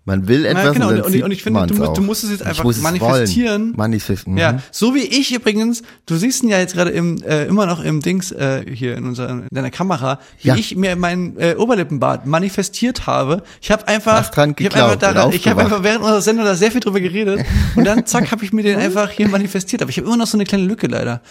Man 0.07 0.27
will 0.27 0.45
etwas 0.45 0.63
ja, 0.63 0.71
genau. 0.73 0.89
und, 0.89 1.01
und, 1.01 1.23
und 1.23 1.31
ich 1.31 1.41
finde, 1.41 1.65
du, 1.65 1.73
musst, 1.73 1.97
du 1.97 2.01
musst 2.03 2.23
es 2.23 2.29
jetzt 2.29 2.45
einfach 2.45 2.63
manifestieren. 2.63 3.73
Manifestieren. 3.75 4.37
Ja, 4.37 4.59
so 4.69 4.93
wie 4.93 5.01
ich 5.01 5.33
übrigens, 5.33 5.81
du 6.05 6.15
siehst 6.15 6.43
ihn 6.43 6.49
ja 6.49 6.59
jetzt 6.59 6.75
gerade 6.75 6.91
im 6.91 7.23
äh, 7.23 7.45
immer 7.45 7.65
noch 7.65 7.83
im 7.83 8.01
Dings 8.01 8.31
äh, 8.31 8.63
hier 8.71 8.97
in 8.97 9.05
unserer 9.05 9.31
in 9.31 9.47
deiner 9.49 9.71
Kamera, 9.71 10.19
wie 10.43 10.49
ja. 10.49 10.55
ich 10.55 10.75
mir 10.75 10.95
mein 10.95 11.35
äh, 11.39 11.55
Oberlippenbart 11.57 12.27
manifestiert 12.27 13.07
habe. 13.07 13.41
Ich 13.61 13.71
habe 13.71 13.87
einfach 13.87 14.29
dran 14.29 14.53
ich 14.59 14.67
habe 14.67 14.75
einfach 14.75 14.95
daran, 14.97 15.31
ich 15.31 15.47
habe 15.47 15.61
einfach 15.61 15.81
während 15.81 16.01
unserer 16.01 16.21
Sendung 16.21 16.45
da 16.45 16.53
sehr 16.53 16.71
viel 16.71 16.81
drüber 16.81 16.99
geredet 16.99 17.43
und 17.75 17.83
dann 17.83 18.05
zack 18.05 18.31
habe 18.31 18.45
ich 18.45 18.53
mir 18.53 18.61
den 18.61 18.77
einfach 18.77 19.09
hier 19.09 19.27
manifestiert, 19.27 19.81
aber 19.81 19.89
ich 19.89 19.97
habe 19.97 20.05
immer 20.05 20.17
noch 20.17 20.27
so 20.27 20.37
eine 20.37 20.43
kleine 20.43 20.65
Lücke 20.65 20.85
leider. 20.85 21.21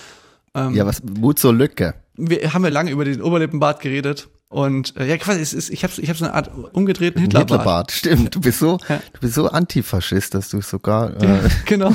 Ähm, 0.52 0.74
ja, 0.74 0.84
was 0.84 1.00
Mut 1.04 1.38
zur 1.38 1.54
Lücke. 1.54 1.94
Wir 2.16 2.52
haben 2.52 2.64
ja 2.64 2.70
lange 2.70 2.90
über 2.90 3.04
den 3.04 3.22
Oberlippenbart 3.22 3.80
geredet 3.80 4.28
und 4.54 4.96
äh, 4.96 5.08
ja, 5.08 5.16
quasi, 5.16 5.40
es 5.40 5.52
ist, 5.52 5.68
ich 5.70 5.82
habe 5.82 5.92
ich 5.96 6.08
hab 6.08 6.16
so 6.16 6.24
eine 6.26 6.32
Art 6.32 6.48
umgedrehten 6.74 7.20
Hitlerbart. 7.20 7.50
Hitlerbart, 7.50 7.90
stimmt. 7.90 8.36
Du 8.36 8.40
bist 8.40 8.60
so, 8.60 8.78
ja. 8.88 9.02
du 9.12 9.20
bist 9.20 9.34
so 9.34 9.48
Antifaschist, 9.48 10.32
dass 10.32 10.48
du 10.48 10.62
sogar. 10.62 11.12
Äh 11.20 11.26
ja, 11.26 11.40
genau. 11.64 11.92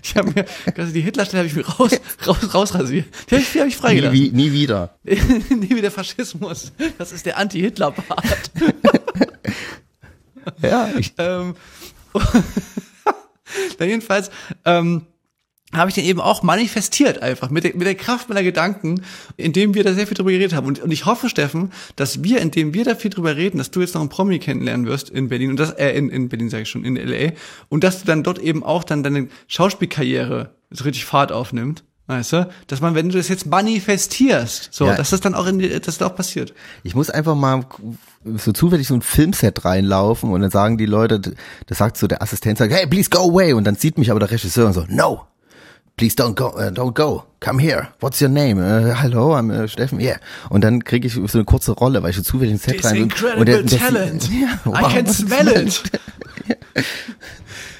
Ich 0.00 0.16
habe 0.16 0.30
mir, 0.30 0.44
quasi 0.72 0.92
die 0.92 1.00
Hitlerstelle 1.00 1.40
habe 1.40 1.48
ich 1.48 1.56
mir 1.56 1.66
raus, 1.66 1.90
raus, 2.26 2.54
rausrasiert. 2.54 3.06
Die 3.28 3.34
habe 3.34 3.42
ich, 3.42 3.50
die 3.50 3.60
hab 3.60 3.66
ich 3.66 3.76
freigelassen. 3.76 4.16
Nie, 4.16 4.30
nie 4.30 4.52
wieder. 4.52 4.94
nie 5.04 5.70
wieder 5.70 5.90
Faschismus. 5.90 6.72
Das 6.98 7.10
ist 7.10 7.26
der 7.26 7.36
Anti-Hitler-Bart. 7.36 8.50
ja. 10.62 10.88
Ich 10.96 11.14
ähm, 11.18 11.56
jedenfalls, 13.80 14.30
ähm, 14.64 15.06
habe 15.72 15.88
ich 15.88 15.94
den 15.94 16.04
eben 16.04 16.20
auch 16.20 16.42
manifestiert 16.42 17.22
einfach 17.22 17.50
mit 17.50 17.64
der, 17.64 17.74
mit 17.74 17.86
der 17.86 17.94
Kraft 17.94 18.28
meiner 18.28 18.42
Gedanken, 18.42 19.02
indem 19.36 19.74
wir 19.74 19.84
da 19.84 19.94
sehr 19.94 20.06
viel 20.06 20.16
drüber 20.16 20.30
geredet 20.30 20.54
haben. 20.54 20.66
Und, 20.66 20.80
und 20.80 20.90
ich 20.90 21.06
hoffe, 21.06 21.28
Steffen, 21.28 21.72
dass 21.96 22.22
wir, 22.22 22.40
indem 22.40 22.74
wir 22.74 22.84
da 22.84 22.94
viel 22.94 23.10
drüber 23.10 23.36
reden, 23.36 23.58
dass 23.58 23.70
du 23.70 23.80
jetzt 23.80 23.94
noch 23.94 24.00
einen 24.00 24.10
Promi 24.10 24.38
kennenlernen 24.38 24.86
wirst 24.86 25.10
in 25.10 25.28
Berlin 25.28 25.50
und 25.50 25.56
das, 25.58 25.70
äh, 25.72 25.90
in, 25.90 26.10
in 26.10 26.28
Berlin 26.28 26.50
sage 26.50 26.64
ich 26.64 26.68
schon, 26.68 26.84
in 26.84 26.96
LA 26.96 27.32
und 27.68 27.84
dass 27.84 28.00
du 28.00 28.06
dann 28.06 28.22
dort 28.22 28.38
eben 28.38 28.62
auch 28.62 28.84
dann 28.84 29.02
deine 29.02 29.28
Schauspielkarriere 29.48 30.50
so 30.70 30.84
richtig 30.84 31.04
Fahrt 31.04 31.32
aufnimmt. 31.32 31.84
Weißt 32.08 32.32
du, 32.32 32.48
dass 32.66 32.80
man, 32.80 32.96
wenn 32.96 33.08
du 33.08 33.16
das 33.16 33.28
jetzt 33.28 33.46
manifestierst, 33.46 34.70
so, 34.72 34.86
ja. 34.86 34.96
dass 34.96 35.10
das 35.10 35.20
dann 35.20 35.34
auch 35.34 35.46
in, 35.46 35.60
dass 35.60 35.98
das 35.98 36.02
auch 36.02 36.16
passiert. 36.16 36.52
Ich 36.82 36.96
muss 36.96 37.10
einfach 37.10 37.36
mal 37.36 37.64
so 38.24 38.52
zufällig 38.52 38.88
so 38.88 38.94
ein 38.94 39.02
Filmset 39.02 39.64
reinlaufen 39.64 40.30
und 40.30 40.40
dann 40.42 40.50
sagen 40.50 40.78
die 40.78 40.86
Leute, 40.86 41.20
das 41.66 41.78
sagt 41.78 41.96
so 41.96 42.08
der 42.08 42.20
Assistent, 42.20 42.58
sagt, 42.58 42.72
hey, 42.72 42.88
please 42.88 43.08
go 43.08 43.30
away, 43.30 43.52
und 43.52 43.64
dann 43.64 43.76
sieht 43.76 43.98
mich 43.98 44.10
aber 44.10 44.18
der 44.18 44.32
Regisseur 44.32 44.66
und 44.66 44.72
so, 44.72 44.84
no, 44.88 45.26
please 45.96 46.14
don't 46.14 46.34
go, 46.34 46.48
uh, 46.48 46.70
don't 46.70 46.94
go, 46.94 47.24
come 47.40 47.58
here. 47.58 47.88
What's 48.00 48.20
your 48.20 48.30
name? 48.30 48.58
Uh, 48.58 48.94
hello, 48.94 49.32
I'm 49.32 49.50
uh, 49.50 49.66
Steffen. 49.66 50.00
Yeah. 50.00 50.18
Und 50.50 50.64
dann 50.64 50.82
kriege 50.84 51.06
ich 51.06 51.14
so 51.14 51.38
eine 51.38 51.44
kurze 51.44 51.72
Rolle, 51.72 52.02
weil 52.02 52.10
ich 52.10 52.16
so 52.16 52.22
zufällig 52.22 52.52
ins 52.52 52.62
Set 52.64 52.84
rein 52.84 52.94
bin. 52.94 53.02
incredible 53.04 53.40
und 53.40 53.48
der, 53.48 53.62
der, 53.62 53.78
talent. 53.78 54.28
Ja, 54.40 54.58
I 54.66 54.92
can 54.92 55.06
smell 55.06 55.48
it. 55.48 55.82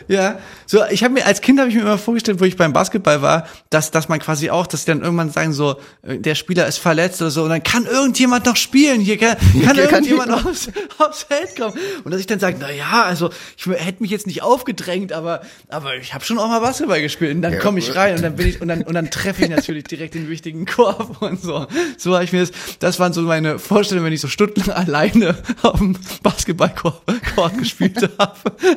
Ja, 0.08 0.38
so 0.66 0.80
ich 0.90 1.04
habe 1.04 1.14
mir 1.14 1.26
als 1.26 1.40
Kind 1.40 1.58
habe 1.58 1.68
ich 1.68 1.74
mir 1.74 1.82
immer 1.82 1.98
vorgestellt, 1.98 2.40
wo 2.40 2.44
ich 2.44 2.56
beim 2.56 2.72
Basketball 2.72 3.22
war, 3.22 3.46
dass 3.70 3.90
dass 3.90 4.08
man 4.08 4.18
quasi 4.18 4.50
auch, 4.50 4.66
dass 4.66 4.84
die 4.84 4.90
dann 4.92 5.02
irgendwann 5.02 5.30
sagen 5.30 5.52
so, 5.52 5.76
äh, 6.02 6.18
der 6.18 6.34
Spieler 6.34 6.66
ist 6.66 6.78
verletzt 6.78 7.20
oder 7.22 7.30
so 7.30 7.42
und 7.44 7.50
dann 7.50 7.62
kann 7.62 7.86
irgendjemand 7.86 8.46
noch 8.46 8.56
spielen 8.56 9.00
hier, 9.00 9.16
kann, 9.18 9.36
kann 9.38 9.60
Ja, 9.60 9.66
kann 9.66 9.76
irgendjemand 10.04 10.28
jemand- 10.28 10.46
aufs, 10.46 10.68
aufs 10.98 11.22
Feld 11.24 11.56
kommen 11.56 11.74
und 12.04 12.10
dass 12.10 12.20
ich 12.20 12.26
dann 12.26 12.40
sage, 12.40 12.56
na 12.60 12.70
ja, 12.70 13.02
also 13.04 13.30
ich 13.56 13.66
hätte 13.66 14.02
mich 14.02 14.10
jetzt 14.10 14.26
nicht 14.26 14.42
aufgedrängt, 14.42 15.12
aber 15.12 15.42
aber 15.68 15.96
ich 15.96 16.14
habe 16.14 16.24
schon 16.24 16.38
auch 16.38 16.48
mal 16.48 16.60
Basketball 16.60 17.00
gespielt 17.00 17.34
und 17.34 17.42
dann 17.42 17.52
Ja. 17.54 17.58
komme 17.60 17.78
ich 17.78 17.94
rein 17.94 18.16
und 18.16 18.22
dann 18.22 18.36
bin 18.36 18.48
ich 18.48 18.60
und 18.60 18.68
dann 18.68 18.82
und 18.82 18.94
dann 18.94 19.10
treffe 19.10 19.42
ich 19.44 19.48
natürlich 19.50 19.84
direkt 19.84 20.14
den 20.14 20.28
wichtigen 20.28 20.66
Korb 20.66 21.20
und 21.22 21.40
so. 21.42 21.66
So 21.98 22.14
habe 22.14 22.24
ich 22.24 22.32
mir 22.32 22.40
das, 22.40 22.52
das 22.78 22.98
waren 23.00 23.12
so 23.12 23.22
meine 23.22 23.58
Vorstellungen, 23.58 24.06
wenn 24.06 24.12
ich 24.12 24.20
so 24.20 24.28
stundenlang 24.28 24.76
alleine 24.76 25.36
auf 25.62 25.78
dem 25.78 25.96
Basketballkorb 26.22 27.58
gespielt 27.58 28.08
habe. 28.18 28.36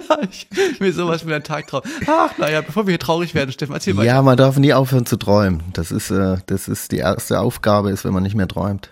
Habe 0.10 0.28
ich 0.32 0.48
mir 0.80 0.94
sowas 0.94 1.15
mit 1.24 1.34
einem 1.34 1.44
Tag 1.44 1.68
traum. 1.68 1.82
Ach, 2.08 2.38
naja, 2.38 2.62
bevor 2.62 2.86
wir 2.88 2.92
hier 2.92 3.00
traurig 3.00 3.34
werden, 3.34 3.52
Steffen, 3.52 3.74
erzähl 3.74 3.94
mal. 3.94 4.06
Ja, 4.06 4.22
man 4.22 4.36
darf 4.36 4.58
nie 4.58 4.74
aufhören 4.74 5.06
zu 5.06 5.16
träumen. 5.18 5.64
Das 5.74 5.92
ist, 5.92 6.12
äh, 6.12 6.38
das 6.48 6.68
ist 6.68 6.92
die 6.92 6.98
erste 6.98 7.40
Aufgabe, 7.40 7.92
ist, 7.92 8.04
wenn 8.04 8.14
man 8.14 8.24
nicht 8.24 8.36
mehr 8.36 8.48
träumt. 8.48 8.90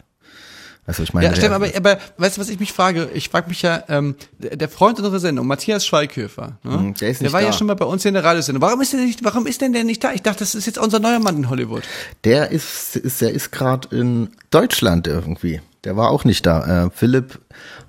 Also 0.85 1.01
ich 1.01 1.13
meine, 1.13 1.27
Ja, 1.27 1.31
Steffen, 1.33 1.61
der- 1.61 1.75
aber, 1.77 1.91
aber 1.93 2.01
weißt 2.17 2.35
du, 2.35 2.41
was 2.41 2.49
ich 2.49 2.59
mich 2.59 2.73
frage? 2.73 3.09
Ich 3.13 3.29
frage 3.29 3.47
mich 3.47 3.61
ja, 3.61 3.83
ähm, 3.87 4.15
der 4.37 4.57
der 4.57 4.67
Freund 4.67 4.97
unserer 4.99 5.17
Sendung, 5.19 5.47
Matthias 5.47 5.85
Schweighöfer, 5.85 6.57
ne? 6.63 6.73
Hm, 6.73 6.93
der 6.95 7.09
ist 7.09 7.21
nicht 7.21 7.31
war 7.31 7.39
ja 7.39 7.47
da. 7.47 7.53
schon 7.53 7.67
mal 7.67 7.75
bei 7.77 7.85
uns 7.85 8.01
hier 8.01 8.09
in 8.09 8.15
der 8.15 8.25
Radiosendung. 8.25 8.61
Warum 8.61 8.81
ist 8.81 8.91
der 8.91 8.99
nicht, 8.99 9.23
warum 9.23 9.47
ist 9.47 9.61
denn 9.61 9.71
der 9.71 9.85
nicht 9.85 10.03
da? 10.03 10.11
Ich 10.11 10.23
dachte, 10.23 10.39
das 10.39 10.55
ist 10.55 10.65
jetzt 10.65 10.77
unser 10.77 10.99
neuer 10.99 11.19
Mann 11.19 11.37
in 11.37 11.49
Hollywood. 11.49 11.83
Der 12.25 12.51
ist, 12.51 12.97
ist 12.97 13.21
der 13.21 13.31
ist 13.31 13.51
gerade 13.53 13.95
in 13.95 14.31
Deutschland 14.51 15.07
irgendwie. 15.07 15.61
Der 15.85 15.95
war 15.95 16.09
auch 16.11 16.25
nicht 16.25 16.45
da. 16.45 16.87
Äh, 16.87 16.89
Philipp 16.93 17.39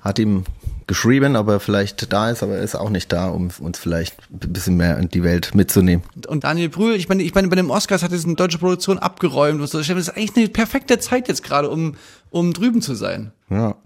hat 0.00 0.21
ihm 0.21 0.45
geschrieben, 0.87 1.37
ob 1.37 1.49
er 1.49 1.61
vielleicht 1.61 2.12
da 2.12 2.31
ist, 2.31 2.43
aber 2.43 2.57
er 2.57 2.62
ist 2.62 2.75
auch 2.75 2.91
nicht 2.91 3.12
da, 3.12 3.29
um 3.29 3.50
uns 3.59 3.79
vielleicht 3.79 4.17
ein 4.31 4.53
bisschen 4.53 4.76
mehr 4.76 4.99
in 4.99 5.09
die 5.09 5.23
Welt 5.23 5.55
mitzunehmen. 5.55 6.05
Und 6.26 6.45
Daniel 6.45 6.69
Brühl, 6.69 6.95
ich 6.95 7.09
meine, 7.09 7.23
ich 7.23 7.35
meine, 7.35 7.49
bei 7.49 7.57
dem 7.57 7.71
Oscars 7.71 8.03
hat 8.03 8.12
es 8.12 8.25
eine 8.25 8.35
deutsche 8.35 8.59
Produktion 8.59 8.99
abgeräumt 8.99 9.61
und 9.61 9.67
so. 9.67 9.79
Das 9.79 9.88
ist 9.88 10.11
eigentlich 10.11 10.37
eine 10.37 10.49
perfekte 10.49 10.99
Zeit 10.99 11.29
jetzt 11.29 11.43
gerade, 11.43 11.71
um, 11.71 11.97
um 12.31 12.53
drüben 12.53 12.83
zu 12.83 12.95
sein. 12.95 13.33
Ja, 13.50 13.76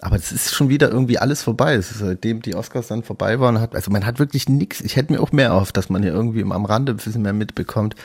aber 0.00 0.16
das 0.16 0.32
ist 0.32 0.54
schon 0.54 0.68
wieder 0.68 0.90
irgendwie 0.90 1.18
alles 1.18 1.42
vorbei. 1.42 1.74
Es 1.74 1.90
ist, 1.90 1.98
seitdem 1.98 2.42
die 2.42 2.54
Oscars 2.54 2.88
dann 2.88 3.02
vorbei 3.02 3.40
waren, 3.40 3.60
hat, 3.60 3.74
also 3.74 3.90
man 3.90 4.06
hat 4.06 4.18
wirklich 4.18 4.48
nichts. 4.48 4.80
Ich 4.80 4.96
hätte 4.96 5.12
mir 5.12 5.20
auch 5.20 5.32
mehr 5.32 5.54
auf, 5.54 5.72
dass 5.72 5.88
man 5.88 6.02
hier 6.02 6.12
irgendwie 6.12 6.42
am 6.42 6.64
Rande 6.64 6.92
ein 6.92 6.96
bisschen 6.96 7.22
mehr 7.22 7.32
mitbekommt. 7.32 7.96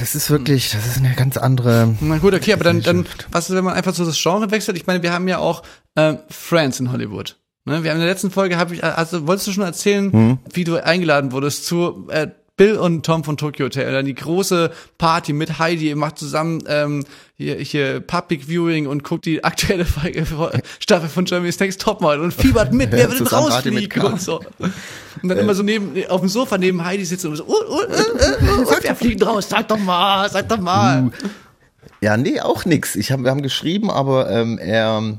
Das 0.00 0.14
ist 0.14 0.30
wirklich, 0.30 0.70
das 0.70 0.86
ist 0.86 0.98
eine 0.98 1.14
ganz 1.14 1.36
andere. 1.36 1.94
Na 2.00 2.18
gut, 2.18 2.32
okay, 2.32 2.52
aber 2.52 2.64
dann, 2.64 2.80
dann 2.80 3.06
was 3.30 3.50
ist, 3.50 3.56
wenn 3.56 3.64
man 3.64 3.74
einfach 3.74 3.94
so 3.94 4.04
das 4.04 4.20
Genre 4.20 4.50
wechselt? 4.50 4.76
Ich 4.76 4.86
meine, 4.86 5.02
wir 5.02 5.12
haben 5.12 5.28
ja 5.28 5.38
auch 5.38 5.62
äh, 5.94 6.14
Friends 6.30 6.80
in 6.80 6.90
Hollywood. 6.90 7.36
Ne? 7.66 7.82
Wir 7.82 7.90
haben 7.90 7.98
in 7.98 8.04
der 8.04 8.10
letzten 8.10 8.30
Folge, 8.30 8.56
hab 8.56 8.72
ich, 8.72 8.82
also 8.82 9.26
wolltest 9.26 9.48
du 9.48 9.52
schon 9.52 9.64
erzählen, 9.64 10.38
wie 10.52 10.64
du 10.64 10.82
eingeladen 10.82 11.32
wurdest 11.32 11.66
zu 11.66 12.06
äh, 12.08 12.28
Bill 12.58 12.76
und 12.76 13.06
Tom 13.06 13.24
von 13.24 13.38
Tokyo 13.38 13.66
Hotel, 13.66 13.90
dann 13.90 14.04
die 14.04 14.14
große 14.14 14.70
Party 14.98 15.32
mit 15.32 15.58
Heidi, 15.58 15.88
ihr 15.88 15.96
macht 15.96 16.18
zusammen 16.18 16.62
ähm, 16.66 17.04
hier, 17.36 17.54
hier 17.56 18.00
Public 18.00 18.48
Viewing 18.48 18.86
und 18.86 19.04
guckt 19.04 19.24
die 19.24 19.42
aktuelle 19.42 19.86
Folge, 19.86 20.26
Staffel 20.80 21.08
von 21.08 21.24
Germany's 21.24 21.58
Next 21.60 21.80
Topmodel 21.80 22.20
und 22.20 22.34
fiebert 22.34 22.74
mit, 22.74 22.92
wer 22.92 23.10
will 23.10 23.16
denn 23.16 23.26
rausfliegen 23.28 24.02
und 24.02 24.20
so. 24.20 24.40
Und 25.22 25.28
dann 25.28 25.38
immer 25.38 25.54
so 25.54 25.62
neben, 25.62 25.94
auf 26.08 26.20
dem 26.20 26.28
Sofa 26.28 26.58
neben 26.58 26.84
Heidi 26.84 27.04
sitzen 27.04 27.28
und 27.28 27.36
so, 27.36 27.44
oh, 27.46 27.54
oh, 27.68 27.80
äh, 27.80 27.94
äh, 27.94 28.36
oh, 28.66 28.74
wer 28.82 28.96
fliegt 28.96 29.24
raus? 29.24 29.48
Sag 29.48 29.68
doch 29.68 29.78
mal, 29.78 30.28
sag 30.28 30.48
doch 30.48 30.60
mal. 30.60 31.10
Ja, 32.00 32.16
nee, 32.16 32.40
auch 32.40 32.64
nix. 32.64 32.96
Ich 32.96 33.10
hab, 33.12 33.20
wir 33.20 33.30
haben 33.30 33.42
geschrieben, 33.42 33.90
aber 33.90 34.30
ähm, 34.30 34.58
er, 34.58 35.18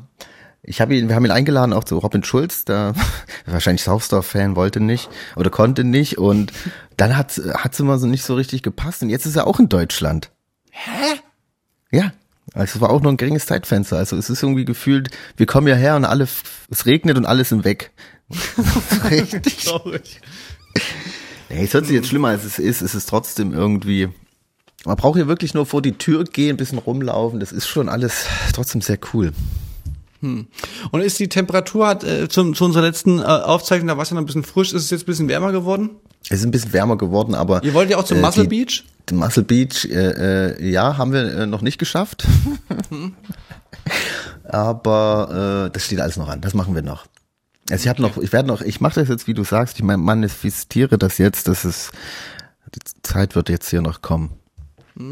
ich 0.69 0.81
habe 0.81 0.95
ihn, 0.95 1.09
wir 1.09 1.15
haben 1.15 1.25
ihn 1.25 1.31
eingeladen 1.31 1.73
auch 1.73 1.83
zu 1.83 1.97
Robin 1.97 2.23
Schulz, 2.23 2.63
der 2.63 2.93
wahrscheinlich 3.47 3.81
Southstar-Fan 3.83 4.55
wollte 4.55 4.79
nicht 4.79 5.09
oder 5.35 5.49
konnte 5.49 5.83
nicht 5.83 6.19
und 6.19 6.53
dann 6.95 7.17
hat 7.17 7.41
hat's 7.55 7.79
immer 7.79 7.97
so 7.97 8.05
nicht 8.05 8.23
so 8.23 8.35
richtig 8.35 8.61
gepasst 8.61 9.01
und 9.01 9.09
jetzt 9.09 9.25
ist 9.25 9.35
er 9.35 9.47
auch 9.47 9.59
in 9.59 9.67
Deutschland. 9.67 10.29
Hä? 10.69 11.19
Ja. 11.91 12.13
Also 12.53 12.77
es 12.77 12.81
war 12.81 12.91
auch 12.91 13.01
nur 13.01 13.11
ein 13.11 13.17
geringes 13.17 13.47
Zeitfenster. 13.47 13.97
Also 13.97 14.15
es 14.15 14.29
ist 14.29 14.43
irgendwie 14.43 14.65
gefühlt, 14.65 15.09
wir 15.37 15.47
kommen 15.47 15.67
ja 15.67 15.75
her 15.75 15.95
und 15.95 16.05
alle, 16.05 16.27
es 16.69 16.85
regnet 16.85 17.17
und 17.17 17.25
alle 17.25 17.43
sind 17.45 17.63
weg. 17.63 17.91
Richtig. 19.09 19.65
Traurig. 19.65 20.21
Nee, 21.49 21.63
es 21.63 21.73
hört 21.73 21.87
sich 21.87 21.95
jetzt 21.95 22.09
schlimmer 22.09 22.29
als 22.29 22.43
es 22.43 22.59
ist. 22.59 22.81
Es 22.81 22.93
ist 22.93 23.09
trotzdem 23.09 23.53
irgendwie. 23.53 24.09
Man 24.85 24.97
braucht 24.97 25.17
hier 25.17 25.27
wirklich 25.27 25.53
nur 25.55 25.65
vor 25.65 25.81
die 25.81 25.93
Tür 25.93 26.23
gehen, 26.25 26.51
ein 26.51 26.57
bisschen 26.57 26.77
rumlaufen. 26.77 27.39
Das 27.39 27.51
ist 27.51 27.67
schon 27.67 27.89
alles 27.89 28.27
trotzdem 28.53 28.81
sehr 28.81 28.99
cool. 29.13 29.33
Und 30.21 31.01
ist 31.01 31.17
die 31.19 31.29
Temperatur 31.29 31.87
hat 31.87 32.03
äh, 32.03 32.27
zu, 32.27 32.51
zu 32.51 32.65
unserer 32.65 32.83
letzten 32.83 33.19
äh, 33.19 33.23
Aufzeichnung, 33.23 33.87
da 33.87 33.97
war 33.97 34.03
es 34.03 34.09
ja 34.09 34.15
noch 34.15 34.21
ein 34.21 34.25
bisschen 34.25 34.43
frisch, 34.43 34.73
ist 34.73 34.83
es 34.83 34.89
jetzt 34.89 35.03
ein 35.03 35.05
bisschen 35.05 35.27
wärmer 35.29 35.51
geworden? 35.51 35.91
Es 36.25 36.39
ist 36.39 36.45
ein 36.45 36.51
bisschen 36.51 36.73
wärmer 36.73 36.97
geworden, 36.97 37.35
aber. 37.35 37.63
Ihr 37.63 37.73
wollt 37.73 37.89
ja 37.89 37.97
auch 37.97 38.03
zum 38.03 38.17
äh, 38.17 38.21
Muscle 38.21 38.43
die- 38.43 38.49
Beach? 38.49 38.83
die 39.09 39.13
Muscle 39.13 39.43
Beach, 39.43 39.85
äh, 39.85 40.51
äh, 40.57 40.69
ja, 40.69 40.97
haben 40.97 41.13
wir 41.13 41.21
äh, 41.21 41.45
noch 41.47 41.61
nicht 41.61 41.77
geschafft. 41.77 42.25
aber 44.43 45.65
äh, 45.67 45.71
das 45.71 45.85
steht 45.85 45.99
alles 45.99 46.17
noch 46.17 46.27
an. 46.27 46.41
Das 46.41 46.53
machen 46.53 46.75
wir 46.75 46.81
noch. 46.81 47.05
Also 47.69 47.83
ich 47.83 47.87
habe 47.87 48.01
noch, 48.01 48.17
ich 48.17 48.33
werde 48.33 48.47
noch, 48.47 48.61
ich 48.61 48.81
mache 48.81 48.99
das 48.99 49.09
jetzt, 49.09 49.27
wie 49.27 49.33
du 49.33 49.43
sagst, 49.43 49.77
ich 49.77 49.83
manifestiere 49.83 50.97
das 50.97 51.17
jetzt, 51.17 51.47
dass 51.47 51.63
es 51.65 51.91
die 52.73 52.79
Zeit 53.03 53.35
wird 53.35 53.49
jetzt 53.49 53.69
hier 53.69 53.81
noch 53.81 54.01
kommen. 54.01 54.31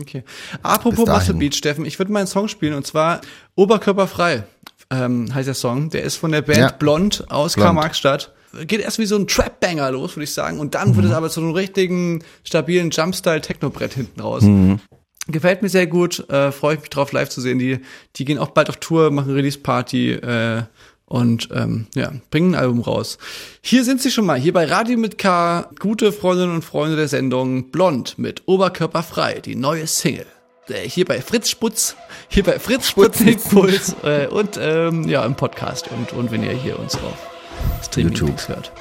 Okay. 0.01 0.23
Apropos. 0.63 1.07
Muscle 1.07 1.35
Beach, 1.35 1.55
Steffen, 1.55 1.85
ich 1.85 1.97
würde 1.97 2.11
mal 2.11 2.19
einen 2.19 2.27
Song 2.27 2.47
spielen 2.47 2.73
und 2.73 2.85
zwar 2.85 3.21
Oberkörperfrei 3.55 4.43
ähm, 4.91 5.34
heißt 5.34 5.48
der 5.48 5.56
Song. 5.56 5.89
Der 5.89 6.03
ist 6.03 6.15
von 6.17 6.32
der 6.32 6.41
Band 6.41 6.58
Ja. 6.58 6.72
Blond 6.72 7.25
aus. 7.29 7.56
Karl-Marx-Stadt. 7.56 8.34
Geht 8.65 8.79
erst 8.82 8.98
wie 9.00 9.06
so 9.06 9.15
ein 9.17 9.27
Trap-Banger 9.27 9.91
los, 9.91 10.15
würde 10.15 10.24
ich 10.24 10.34
sagen. 10.34 10.60
Und 10.60 10.74
dann 10.75 10.96
wird 10.96 11.06
Mhm. 11.06 11.12
es 11.12 11.17
aber 11.17 11.29
zu 11.29 11.41
einem 11.41 11.51
richtigen, 11.51 12.24
stabilen 12.44 12.89
Jumpstyle-Techno-Brett 12.91 13.94
hinten 13.94 14.22
raus. 14.22 14.44
Mhm. 14.44 14.79
Gefällt 15.27 15.62
mir 15.62 15.70
sehr 15.70 15.88
gut, 15.88 16.27
äh, 16.29 16.51
freue 16.53 16.75
ich 16.75 16.79
mich 16.82 16.89
drauf, 16.89 17.12
live 17.12 17.27
zu 17.29 17.41
sehen. 17.41 17.60
Die, 17.60 17.79
die 18.15 18.24
gehen 18.25 18.38
auch 18.39 18.50
bald 18.51 18.70
auf 18.70 18.77
Tour, 18.77 19.12
machen 19.12 19.34
Release-Party 19.34 20.13
äh, 20.13 20.63
und 21.06 21.50
ähm, 21.53 21.88
ja, 21.96 22.13
bringen 22.32 22.56
ein 22.56 22.60
Album 22.62 22.79
raus. 22.82 23.17
Hier 23.62 23.84
sind 23.84 24.01
sie 24.01 24.10
schon 24.12 24.25
mal, 24.25 24.39
hier 24.39 24.53
bei 24.53 24.65
Radio 24.65 24.98
mit 24.98 25.17
K, 25.17 25.70
gute 25.79 26.13
Freundinnen 26.13 26.56
und 26.56 26.63
Freunde 26.65 26.96
der 26.96 27.10
Sendung, 27.10 27.72
Blond 27.72 28.17
mit 28.17 28.44
Oberkörper 28.46 29.03
frei, 29.03 29.41
die 29.44 29.56
neue 29.56 29.86
Single. 29.86 30.25
Äh, 30.69 30.88
Hier 30.88 31.05
bei 31.05 31.21
Fritz 31.21 31.50
Sputz, 31.50 31.95
hier 32.29 32.43
bei 32.43 32.59
Fritz 32.59 32.88
Sputnik 32.89 33.43
Puls 33.50 33.95
äh, 34.03 34.27
und 34.27 34.57
ähm, 34.59 35.07
ja 35.07 35.25
im 35.25 35.36
Podcast 35.36 35.89
und, 35.91 36.13
und 36.13 36.31
wenn 36.31 36.43
ihr 36.43 36.51
hier 36.51 36.77
uns 36.79 36.95
auf 36.95 37.86
Streaming 37.86 38.13
YouTube. 38.13 38.47
hört. 38.47 38.71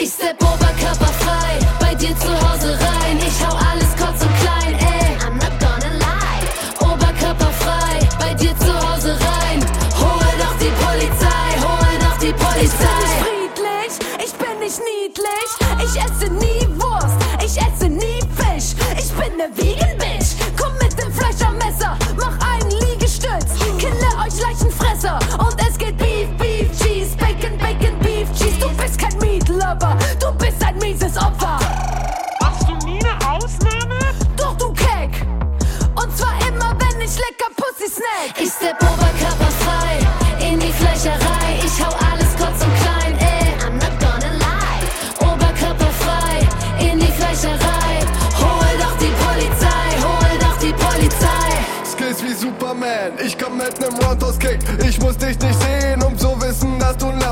Ich 0.00 0.10
step 0.10 0.42
oberkörperfrei 0.42 1.58
bei 1.80 1.94
dir 1.94 2.16
zu 2.18 2.28
Hause 2.28 2.72
rein. 2.80 2.83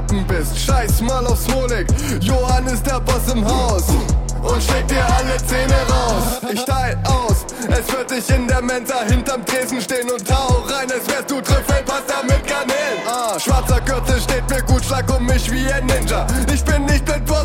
Lappen 0.02 0.26
bist. 0.26 0.58
Scheiß 0.58 1.00
mal 1.02 1.24
auf 1.26 1.40
Smolik, 1.40 1.86
Johann 2.20 2.66
ist 2.66 2.84
der 2.86 3.00
Boss 3.00 3.32
im 3.32 3.46
Haus. 3.46 3.84
Und 4.42 4.62
schlägt 4.62 4.90
dir 4.90 5.04
alle 5.04 5.36
Zähne 5.46 5.76
raus. 5.88 6.40
Ich 6.52 6.64
teil 6.64 6.98
aus, 7.04 7.46
es 7.68 7.92
wird 7.92 8.10
dich 8.10 8.28
in 8.30 8.48
der 8.48 8.60
Mensa 8.60 9.02
hinterm 9.08 9.44
Tresen 9.46 9.80
stehen 9.80 10.10
und 10.10 10.28
hau 10.32 10.64
rein, 10.66 10.90
als 10.90 11.06
wärst 11.06 11.30
du 11.30 11.40
Trüffelpasta 11.40 12.22
mit 12.24 12.44
Garnelen. 12.46 13.06
Ah, 13.06 13.38
schwarzer 13.38 13.80
Gürtel 13.80 14.20
steht 14.20 14.48
mir 14.50 14.62
gut, 14.62 14.84
schlag 14.84 15.04
um 15.16 15.24
mich 15.24 15.50
wie 15.52 15.70
ein 15.72 15.86
Ninja. 15.86 16.26
Ich 16.52 16.64
bin 16.64 16.84
nicht 16.86 17.04
blind 17.04 17.28
vor 17.28 17.44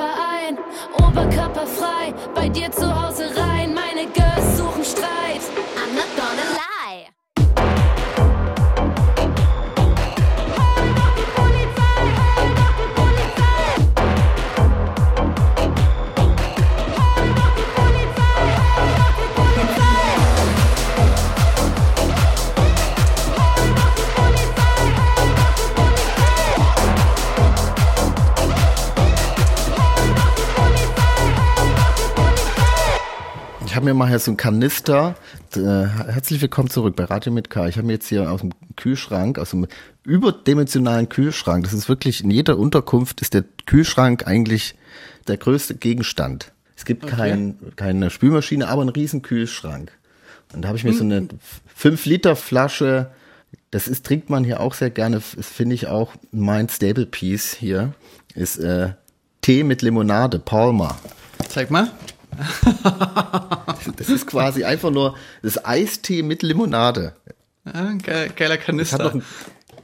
Volleyballverein. 0.00 0.58
Oberkörperfrei 0.98 2.14
bei 2.34 2.48
dir 2.48 2.70
zu 2.72 2.86
Hause 2.88 3.24
rein. 3.36 3.49
Habe 33.80 33.88
mir 33.88 33.94
mal 33.94 34.10
hier 34.10 34.18
so 34.18 34.30
einen 34.30 34.36
Kanister. 34.36 35.14
Äh, 35.56 35.60
herzlich 35.60 36.42
willkommen 36.42 36.68
zurück 36.68 36.96
bei 36.96 37.04
Radio 37.04 37.32
mit 37.32 37.48
K. 37.48 37.66
Ich 37.66 37.78
habe 37.78 37.86
mir 37.86 37.94
jetzt 37.94 38.08
hier 38.08 38.30
aus 38.30 38.40
dem 38.40 38.50
Kühlschrank, 38.76 39.38
aus 39.38 39.52
dem 39.52 39.66
überdimensionalen 40.04 41.08
Kühlschrank, 41.08 41.64
das 41.64 41.72
ist 41.72 41.88
wirklich 41.88 42.22
in 42.22 42.30
jeder 42.30 42.58
Unterkunft 42.58 43.22
ist 43.22 43.32
der 43.32 43.42
Kühlschrank 43.64 44.26
eigentlich 44.26 44.74
der 45.28 45.38
größte 45.38 45.76
Gegenstand. 45.76 46.52
Es 46.76 46.84
gibt 46.84 47.06
kein, 47.06 47.56
keine 47.76 48.10
Spülmaschine, 48.10 48.68
aber 48.68 48.82
einen 48.82 48.90
riesen 48.90 49.22
Kühlschrank. 49.22 49.90
Und 50.52 50.60
da 50.60 50.68
habe 50.68 50.76
ich 50.76 50.84
mir 50.84 50.92
so 50.92 51.04
eine 51.04 51.28
5 51.74 52.04
Liter 52.04 52.36
Flasche, 52.36 53.10
das 53.70 53.88
ist, 53.88 54.04
trinkt 54.04 54.28
man 54.28 54.44
hier 54.44 54.60
auch 54.60 54.74
sehr 54.74 54.90
gerne, 54.90 55.22
das 55.36 55.46
finde 55.46 55.74
ich 55.74 55.86
auch 55.86 56.12
mein 56.32 56.68
Stable 56.68 57.06
Piece 57.06 57.54
hier, 57.54 57.94
ist 58.34 58.58
äh, 58.58 58.90
Tee 59.40 59.64
mit 59.64 59.80
Limonade, 59.80 60.38
Palmer. 60.38 60.98
Zeig 61.48 61.70
mal. 61.70 61.90
Das 63.96 64.08
ist 64.08 64.26
quasi 64.26 64.64
einfach 64.64 64.90
nur 64.90 65.16
das 65.42 65.64
Eistee 65.64 66.22
mit 66.22 66.42
Limonade. 66.42 67.14
Ja, 67.64 67.92
geil, 68.02 68.30
geiler 68.34 68.56
Kanister. 68.56 69.12
ein, 69.12 69.22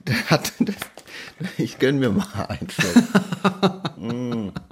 der 0.07 0.31
hat, 0.31 0.53
das, 0.59 0.75
ich 1.59 1.79
gönn 1.79 1.99
mir 1.99 2.11
mal 2.11 2.47
einen 2.49 2.69
Schluck. 2.71 4.53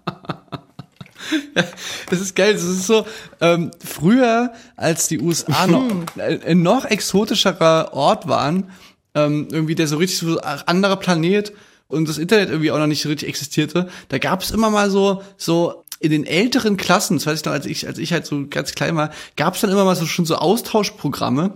Das 2.11 2.21
ist 2.21 2.37
geil. 2.37 2.53
Das 2.53 2.63
ist 2.63 2.87
so, 2.87 3.07
ähm, 3.41 3.71
früher, 3.83 4.53
als 4.77 5.09
die 5.09 5.21
USA 5.21 5.67
noch 5.67 5.91
ein 6.19 6.63
noch 6.63 6.85
exotischerer 6.85 7.93
Ort 7.93 8.29
waren, 8.29 8.71
ähm, 9.15 9.49
irgendwie 9.51 9.75
der 9.75 9.87
so 9.87 9.97
richtig 9.97 10.19
so 10.19 10.39
anderer 10.41 10.97
Planet 10.97 11.53
und 11.95 12.09
das 12.09 12.19
Internet 12.19 12.51
irgendwie 12.51 12.71
auch 12.71 12.79
noch 12.79 12.87
nicht 12.87 13.07
richtig 13.07 13.29
existierte, 13.29 13.89
da 14.09 14.19
gab 14.19 14.43
es 14.43 14.51
immer 14.51 14.71
mal 14.71 14.91
so, 14.91 15.23
so 15.37 15.85
in 16.01 16.11
den 16.11 16.27
älteren 16.27 16.77
Klassen, 16.77 17.17
das 17.17 17.27
weiß 17.27 17.41
ich 17.41 17.45
noch, 17.47 17.53
als 17.53 17.67
ich, 17.67 17.87
als 17.87 17.99
ich 17.99 18.13
halt 18.13 18.27
so 18.27 18.47
ganz 18.49 18.73
klein 18.75 18.97
war, 18.97 19.11
gab 19.37 19.55
es 19.55 19.63
dann 19.63 19.71
immer 19.71 19.85
mal 19.85 19.97
so 19.97 20.07
schon 20.07 20.27
so 20.27 20.37
Austauschprogramme, 20.37 21.55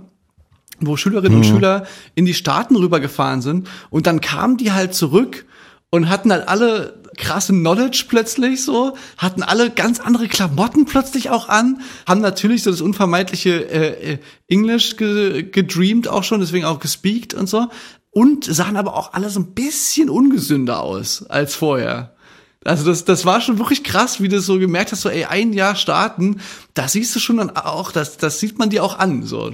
wo 0.80 0.96
Schülerinnen 0.96 1.38
und 1.38 1.44
Schüler 1.44 1.86
in 2.14 2.24
die 2.24 2.34
Staaten 2.34 2.76
rübergefahren 2.76 3.42
sind 3.42 3.68
und 3.90 4.06
dann 4.06 4.20
kamen 4.20 4.56
die 4.56 4.72
halt 4.72 4.94
zurück 4.94 5.44
und 5.90 6.08
hatten 6.08 6.32
halt 6.32 6.48
alle 6.48 7.02
krasse 7.16 7.52
Knowledge 7.52 8.04
plötzlich 8.08 8.62
so, 8.62 8.96
hatten 9.16 9.42
alle 9.42 9.70
ganz 9.70 10.00
andere 10.00 10.28
Klamotten 10.28 10.84
plötzlich 10.84 11.30
auch 11.30 11.48
an, 11.48 11.80
haben 12.06 12.20
natürlich 12.20 12.62
so 12.62 12.70
das 12.70 12.80
unvermeidliche 12.80 13.70
äh, 13.70 14.12
äh, 14.12 14.18
Englisch 14.46 14.96
ge 14.96 15.42
gedreamt 15.42 16.08
auch 16.08 16.22
schon, 16.22 16.40
deswegen 16.40 16.64
auch 16.64 16.78
gespeakt 16.78 17.34
und 17.34 17.48
so 17.48 17.66
und 18.18 18.44
sahen 18.44 18.76
aber 18.76 18.96
auch 18.96 19.12
alle 19.12 19.30
so 19.30 19.38
ein 19.38 19.54
bisschen 19.54 20.10
ungesünder 20.10 20.80
aus 20.82 21.24
als 21.28 21.54
vorher. 21.54 22.16
Also 22.64 22.84
das, 22.84 23.04
das 23.04 23.24
war 23.24 23.40
schon 23.40 23.58
wirklich 23.58 23.84
krass, 23.84 24.20
wie 24.20 24.26
du 24.26 24.40
so 24.40 24.58
gemerkt 24.58 24.90
hast, 24.90 25.02
so 25.02 25.08
ey, 25.08 25.24
ein 25.24 25.52
Jahr 25.52 25.76
starten, 25.76 26.40
da 26.74 26.88
siehst 26.88 27.14
du 27.14 27.20
schon 27.20 27.36
dann 27.36 27.50
auch, 27.50 27.92
das, 27.92 28.16
das 28.16 28.40
sieht 28.40 28.58
man 28.58 28.70
dir 28.70 28.82
auch 28.82 28.98
an, 28.98 29.22
so. 29.22 29.52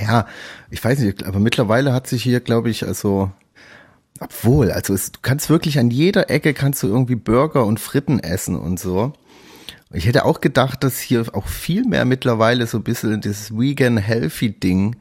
Ja, 0.00 0.26
ich 0.70 0.82
weiß 0.82 1.00
nicht, 1.00 1.26
aber 1.26 1.40
mittlerweile 1.40 1.92
hat 1.92 2.06
sich 2.06 2.22
hier, 2.22 2.40
glaube 2.40 2.70
ich, 2.70 2.86
also, 2.86 3.30
obwohl, 4.18 4.70
also 4.70 4.94
es, 4.94 5.12
du 5.12 5.18
kannst 5.20 5.50
wirklich 5.50 5.78
an 5.78 5.90
jeder 5.90 6.30
Ecke 6.30 6.54
kannst 6.54 6.82
du 6.82 6.86
irgendwie 6.86 7.16
Burger 7.16 7.66
und 7.66 7.80
Fritten 7.80 8.18
essen 8.18 8.56
und 8.56 8.80
so. 8.80 9.12
Ich 9.92 10.06
hätte 10.06 10.24
auch 10.24 10.40
gedacht, 10.40 10.82
dass 10.84 11.00
hier 11.00 11.26
auch 11.34 11.48
viel 11.48 11.84
mehr 11.84 12.06
mittlerweile 12.06 12.66
so 12.66 12.78
ein 12.78 12.82
bisschen 12.82 13.20
dieses 13.20 13.54
Vegan 13.54 13.98
Healthy 13.98 14.58
Ding 14.58 14.96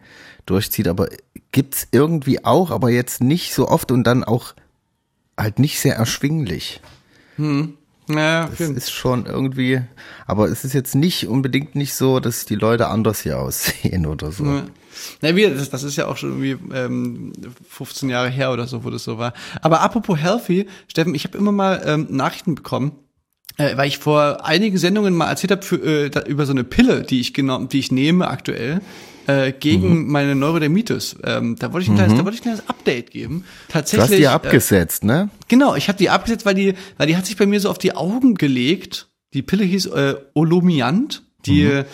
durchzieht, 0.46 0.88
aber 0.88 1.10
gibt's 1.52 1.88
irgendwie 1.92 2.44
auch, 2.44 2.72
aber 2.72 2.90
jetzt 2.90 3.22
nicht 3.22 3.54
so 3.54 3.68
oft 3.68 3.92
und 3.92 4.04
dann 4.06 4.24
auch 4.24 4.54
halt 5.38 5.60
nicht 5.60 5.80
sehr 5.80 5.96
erschwinglich. 5.96 6.82
Ja, 8.08 8.48
Das 8.48 8.60
ist 8.60 8.92
schon 8.92 9.26
irgendwie, 9.26 9.82
aber 10.28 10.48
es 10.48 10.64
ist 10.64 10.74
jetzt 10.74 10.96
nicht 10.96 11.28
unbedingt 11.28 11.76
nicht 11.76 11.96
so, 11.96 12.20
dass 12.20 12.46
die 12.46 12.56
Leute 12.56 12.88
anders 12.88 13.22
hier 13.22 13.40
aussehen 13.42 14.06
oder 14.06 14.32
so. 14.32 14.46
Ja. 14.46 14.64
Na, 15.22 15.36
wie, 15.36 15.50
das, 15.50 15.70
das 15.70 15.84
ist 15.84 15.98
ja 15.98 16.08
auch 16.08 16.16
schon 16.16 16.42
irgendwie 16.42 16.74
ähm, 16.74 17.34
15 17.68 18.10
Jahre 18.10 18.30
her 18.30 18.52
oder 18.54 18.66
so, 18.68 18.84
wo 18.84 18.90
das 18.90 19.04
so 19.04 19.18
war. 19.18 19.34
Aber 19.62 19.82
apropos 19.82 20.18
Healthy, 20.18 20.68
Steffen, 20.88 21.16
ich 21.16 21.26
habe 21.26 21.38
immer 21.38 21.52
mal 21.52 21.82
ähm, 21.86 22.08
Nachrichten 22.10 22.56
bekommen, 22.56 22.94
äh, 23.58 23.76
weil 23.76 23.88
ich 23.88 23.98
vor 23.98 24.46
einigen 24.46 24.78
Sendungen 24.78 25.14
mal 25.14 25.30
erzählt 25.30 25.52
habe 25.52 25.64
für, 25.64 25.78
äh, 25.78 26.30
über 26.30 26.46
so 26.46 26.54
eine 26.54 26.64
Pille, 26.64 27.02
die 27.04 27.20
ich 27.20 27.34
genommen, 27.34 27.68
die 27.68 27.80
ich 27.80 27.92
nehme 27.92 28.28
aktuell 28.28 28.82
äh, 29.28 29.52
gegen 29.52 30.08
meine 30.12 30.36
Neurodermitis. 30.36 31.16
Ähm, 31.24 31.56
da 31.58 31.74
wollte 31.74 31.84
ich 31.86 31.90
ein 31.90 31.96
kleines, 31.96 32.18
da 32.18 32.26
wollte 32.26 32.36
ich 32.36 32.42
ein 32.42 32.56
kleines 32.56 32.70
Update 32.70 33.12
geben. 33.12 33.46
Du 33.68 33.74
Tatsächlich. 33.74 34.12
hast 34.12 34.18
die 34.18 34.24
äh, 34.24 34.28
abgesetzt, 34.28 35.04
ne? 35.04 35.30
Genau, 35.48 35.76
ich 35.76 35.88
habe 35.88 35.98
die 35.98 36.10
abgesetzt, 36.10 36.46
weil 36.46 36.56
die, 36.56 36.74
weil 36.98 37.08
die 37.08 37.18
hat 37.18 37.26
sich 37.26 37.38
bei 37.38 37.46
mir 37.46 37.60
so 37.60 37.70
auf 37.70 37.78
die 37.78 37.96
Augen 37.96 38.36
gelegt. 38.36 39.08
Die 39.34 39.42
Pille 39.42 39.64
hieß 39.64 39.88
äh, 39.88 40.16
Olumiant. 40.34 41.24
Die, 41.46 41.64
äh, 41.64 41.86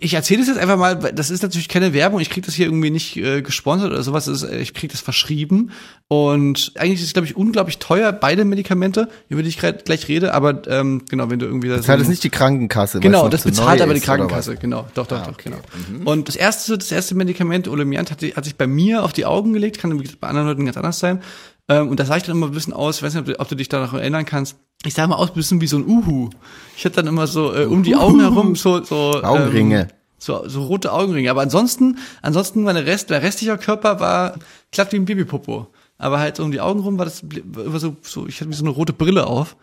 ich 0.00 0.14
erzähle 0.14 0.40
das 0.40 0.48
jetzt 0.48 0.58
einfach 0.58 0.76
mal, 0.76 0.96
das 0.96 1.30
ist 1.30 1.42
natürlich 1.42 1.68
keine 1.68 1.92
Werbung, 1.92 2.20
ich 2.20 2.30
krieg 2.30 2.44
das 2.44 2.54
hier 2.54 2.66
irgendwie 2.66 2.90
nicht 2.90 3.16
äh, 3.16 3.42
gesponsert 3.42 3.90
oder 3.90 4.02
sowas, 4.02 4.26
das 4.26 4.42
ist, 4.42 4.50
äh, 4.50 4.60
ich 4.60 4.74
krieg 4.74 4.90
das 4.90 5.00
verschrieben 5.00 5.70
und 6.08 6.72
eigentlich 6.76 7.00
ist 7.00 7.06
es, 7.06 7.12
glaube 7.12 7.26
ich, 7.26 7.36
unglaublich 7.36 7.78
teuer, 7.78 8.12
beide 8.12 8.44
Medikamente, 8.44 9.08
über 9.28 9.42
die 9.42 9.48
ich 9.48 9.58
gleich 9.58 10.08
rede, 10.08 10.34
aber 10.34 10.62
ähm, 10.68 11.02
genau, 11.08 11.30
wenn 11.30 11.38
du 11.38 11.46
irgendwie 11.46 11.68
da 11.68 11.76
Das 11.76 11.88
hat 11.88 12.00
es 12.00 12.08
nicht 12.08 12.22
die 12.22 12.30
Krankenkasse. 12.30 13.00
Genau, 13.00 13.28
das 13.28 13.42
bezahlt 13.44 13.80
aber 13.80 13.94
die 13.94 14.00
ist, 14.00 14.04
Krankenkasse, 14.06 14.56
genau. 14.56 14.86
Doch, 14.94 15.06
doch, 15.06 15.22
Ah, 15.22 15.26
doch, 15.26 15.34
okay. 15.34 15.50
genau. 15.50 16.10
Und 16.10 16.28
das 16.28 16.36
erste, 16.36 16.76
das 16.78 16.92
erste 16.92 17.14
Medikament, 17.14 17.68
Olemiant, 17.68 18.10
hat, 18.10 18.22
hat 18.22 18.44
sich 18.44 18.56
bei 18.56 18.66
mir 18.66 19.02
auf 19.04 19.12
die 19.12 19.24
Augen 19.24 19.52
gelegt, 19.52 19.78
kann 19.78 20.02
bei 20.20 20.28
anderen 20.28 20.48
Leuten 20.48 20.64
ganz 20.64 20.76
anders 20.76 20.98
sein. 20.98 21.20
Ähm, 21.68 21.88
und 21.88 22.00
da 22.00 22.04
sah 22.04 22.16
ich 22.16 22.24
dann 22.24 22.36
immer 22.36 22.46
ein 22.46 22.52
bisschen 22.52 22.72
aus, 22.72 22.96
ich 22.96 23.02
weiß 23.02 23.14
nicht, 23.14 23.40
ob 23.40 23.48
du, 23.48 23.54
dich 23.54 23.68
da 23.68 23.80
noch 23.80 23.94
erinnern 23.94 24.24
kannst. 24.24 24.56
Ich 24.84 24.94
sah 24.94 25.06
mal 25.06 25.16
aus 25.16 25.30
ein 25.30 25.34
bisschen 25.34 25.60
wie 25.60 25.66
so 25.66 25.78
ein 25.78 25.86
Uhu. 25.86 26.30
Ich 26.76 26.84
hatte 26.84 26.96
dann 26.96 27.06
immer 27.06 27.26
so 27.26 27.54
äh, 27.54 27.66
um 27.66 27.82
die 27.82 27.94
Augen 27.94 28.20
herum 28.20 28.56
so, 28.56 28.82
so 28.82 29.22
Augenringe. 29.22 29.82
Ähm, 29.82 29.88
so, 30.18 30.48
so 30.48 30.64
rote 30.64 30.92
Augenringe. 30.92 31.30
Aber 31.30 31.42
ansonsten, 31.42 31.98
ansonsten 32.20 32.62
meine 32.62 32.86
Rest, 32.86 33.10
der 33.10 33.22
restliche 33.22 33.56
Körper 33.58 34.00
war 34.00 34.38
glatt 34.70 34.92
wie 34.92 34.96
ein 34.96 35.04
Babypopo. 35.04 35.68
Aber 35.98 36.18
halt 36.18 36.40
um 36.40 36.50
die 36.50 36.60
Augen 36.60 36.80
rum 36.80 36.98
war 36.98 37.04
das 37.04 37.22
immer 37.22 37.78
so, 37.78 37.96
so, 38.02 38.26
ich 38.26 38.40
hatte 38.40 38.50
wie 38.50 38.54
so 38.54 38.64
eine 38.64 38.72
rote 38.72 38.92
Brille 38.92 39.26
auf. 39.26 39.56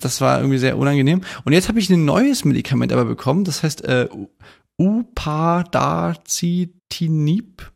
Das 0.00 0.20
war 0.20 0.38
irgendwie 0.38 0.58
sehr 0.58 0.78
unangenehm. 0.78 1.20
Und 1.44 1.52
jetzt 1.52 1.68
habe 1.68 1.78
ich 1.78 1.90
ein 1.90 2.04
neues 2.04 2.44
Medikament 2.44 2.92
aber 2.92 3.04
bekommen, 3.04 3.44
das 3.44 3.62
heißt 3.62 3.84
äh, 3.84 4.08
Upadacitinib 4.78 7.70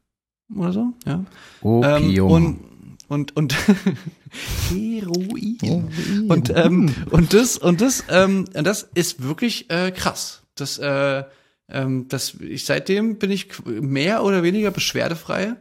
oder 0.54 0.72
so, 0.72 0.92
ja. 1.04 1.24
Opium. 1.60 2.04
Ähm, 2.04 2.30
und 2.30 2.60
und 3.08 3.36
und 3.36 3.54
Heroin. 4.70 5.58
Und 6.28 6.50
ähm, 6.54 6.94
und 7.10 7.32
das 7.32 7.56
und 7.56 7.80
das 7.80 8.04
ähm, 8.10 8.44
und 8.54 8.64
das 8.66 8.88
ist 8.94 9.22
wirklich 9.22 9.70
äh, 9.70 9.90
krass. 9.92 10.42
Das 10.56 10.78
äh, 10.78 11.24
ähm, 11.68 12.06
das 12.08 12.34
ich 12.40 12.64
seitdem 12.64 13.18
bin 13.18 13.30
ich 13.30 13.48
mehr 13.64 14.24
oder 14.24 14.42
weniger 14.42 14.70
beschwerdefrei. 14.70 15.54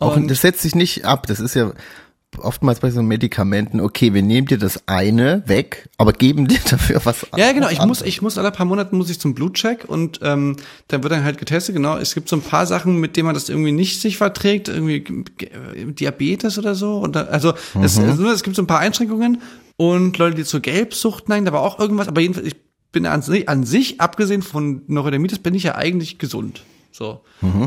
Auch 0.00 0.16
Und- 0.16 0.30
das 0.30 0.40
setzt 0.40 0.62
sich 0.62 0.74
nicht 0.74 1.04
ab. 1.04 1.26
Das 1.26 1.40
ist 1.40 1.54
ja 1.54 1.72
oftmals 2.38 2.80
bei 2.80 2.90
so 2.90 3.02
Medikamenten, 3.02 3.80
okay, 3.80 4.14
wir 4.14 4.22
nehmen 4.22 4.46
dir 4.46 4.58
das 4.58 4.86
eine 4.86 5.42
weg, 5.46 5.88
aber 5.98 6.12
geben 6.12 6.46
dir 6.48 6.58
dafür 6.70 7.00
was 7.04 7.26
Ja, 7.36 7.52
genau. 7.52 7.66
Ich 7.68 7.74
muss, 7.78 7.80
anderes. 7.80 8.02
ich 8.02 8.22
muss 8.22 8.38
alle 8.38 8.50
paar 8.50 8.66
Monate 8.66 8.94
muss 8.94 9.10
ich 9.10 9.18
zum 9.20 9.34
Blutcheck 9.34 9.84
und 9.88 10.20
ähm, 10.22 10.56
dann 10.88 11.02
wird 11.02 11.12
dann 11.12 11.24
halt 11.24 11.38
getestet. 11.38 11.74
Genau. 11.74 11.96
Es 11.96 12.14
gibt 12.14 12.28
so 12.28 12.36
ein 12.36 12.42
paar 12.42 12.66
Sachen, 12.66 12.98
mit 13.00 13.16
denen 13.16 13.26
man 13.26 13.34
das 13.34 13.48
irgendwie 13.48 13.72
nicht 13.72 14.00
sich 14.00 14.16
verträgt, 14.16 14.68
irgendwie 14.68 14.96
äh, 15.44 15.92
Diabetes 15.92 16.58
oder 16.58 16.74
so. 16.74 16.98
Und 16.98 17.16
da, 17.16 17.22
also 17.24 17.54
es, 17.82 17.98
also 17.98 18.28
es 18.30 18.42
gibt 18.42 18.56
so 18.56 18.62
ein 18.62 18.66
paar 18.66 18.80
Einschränkungen 18.80 19.40
und 19.76 20.18
Leute, 20.18 20.36
die 20.36 20.44
zur 20.44 20.60
Gelbsucht 20.60 21.28
neigen, 21.28 21.44
da 21.44 21.52
war 21.52 21.60
auch 21.62 21.78
irgendwas. 21.78 22.08
Aber 22.08 22.20
jedenfalls, 22.20 22.46
ich 22.46 22.56
bin 22.92 23.06
an, 23.06 23.22
sich- 23.22 23.48
an 23.48 23.64
sich 23.64 24.00
abgesehen 24.00 24.42
von 24.42 24.82
Neurodermitis 24.86 25.40
bin 25.40 25.54
ich 25.54 25.64
ja 25.64 25.74
eigentlich 25.74 26.18
gesund. 26.18 26.62
So. 26.92 27.22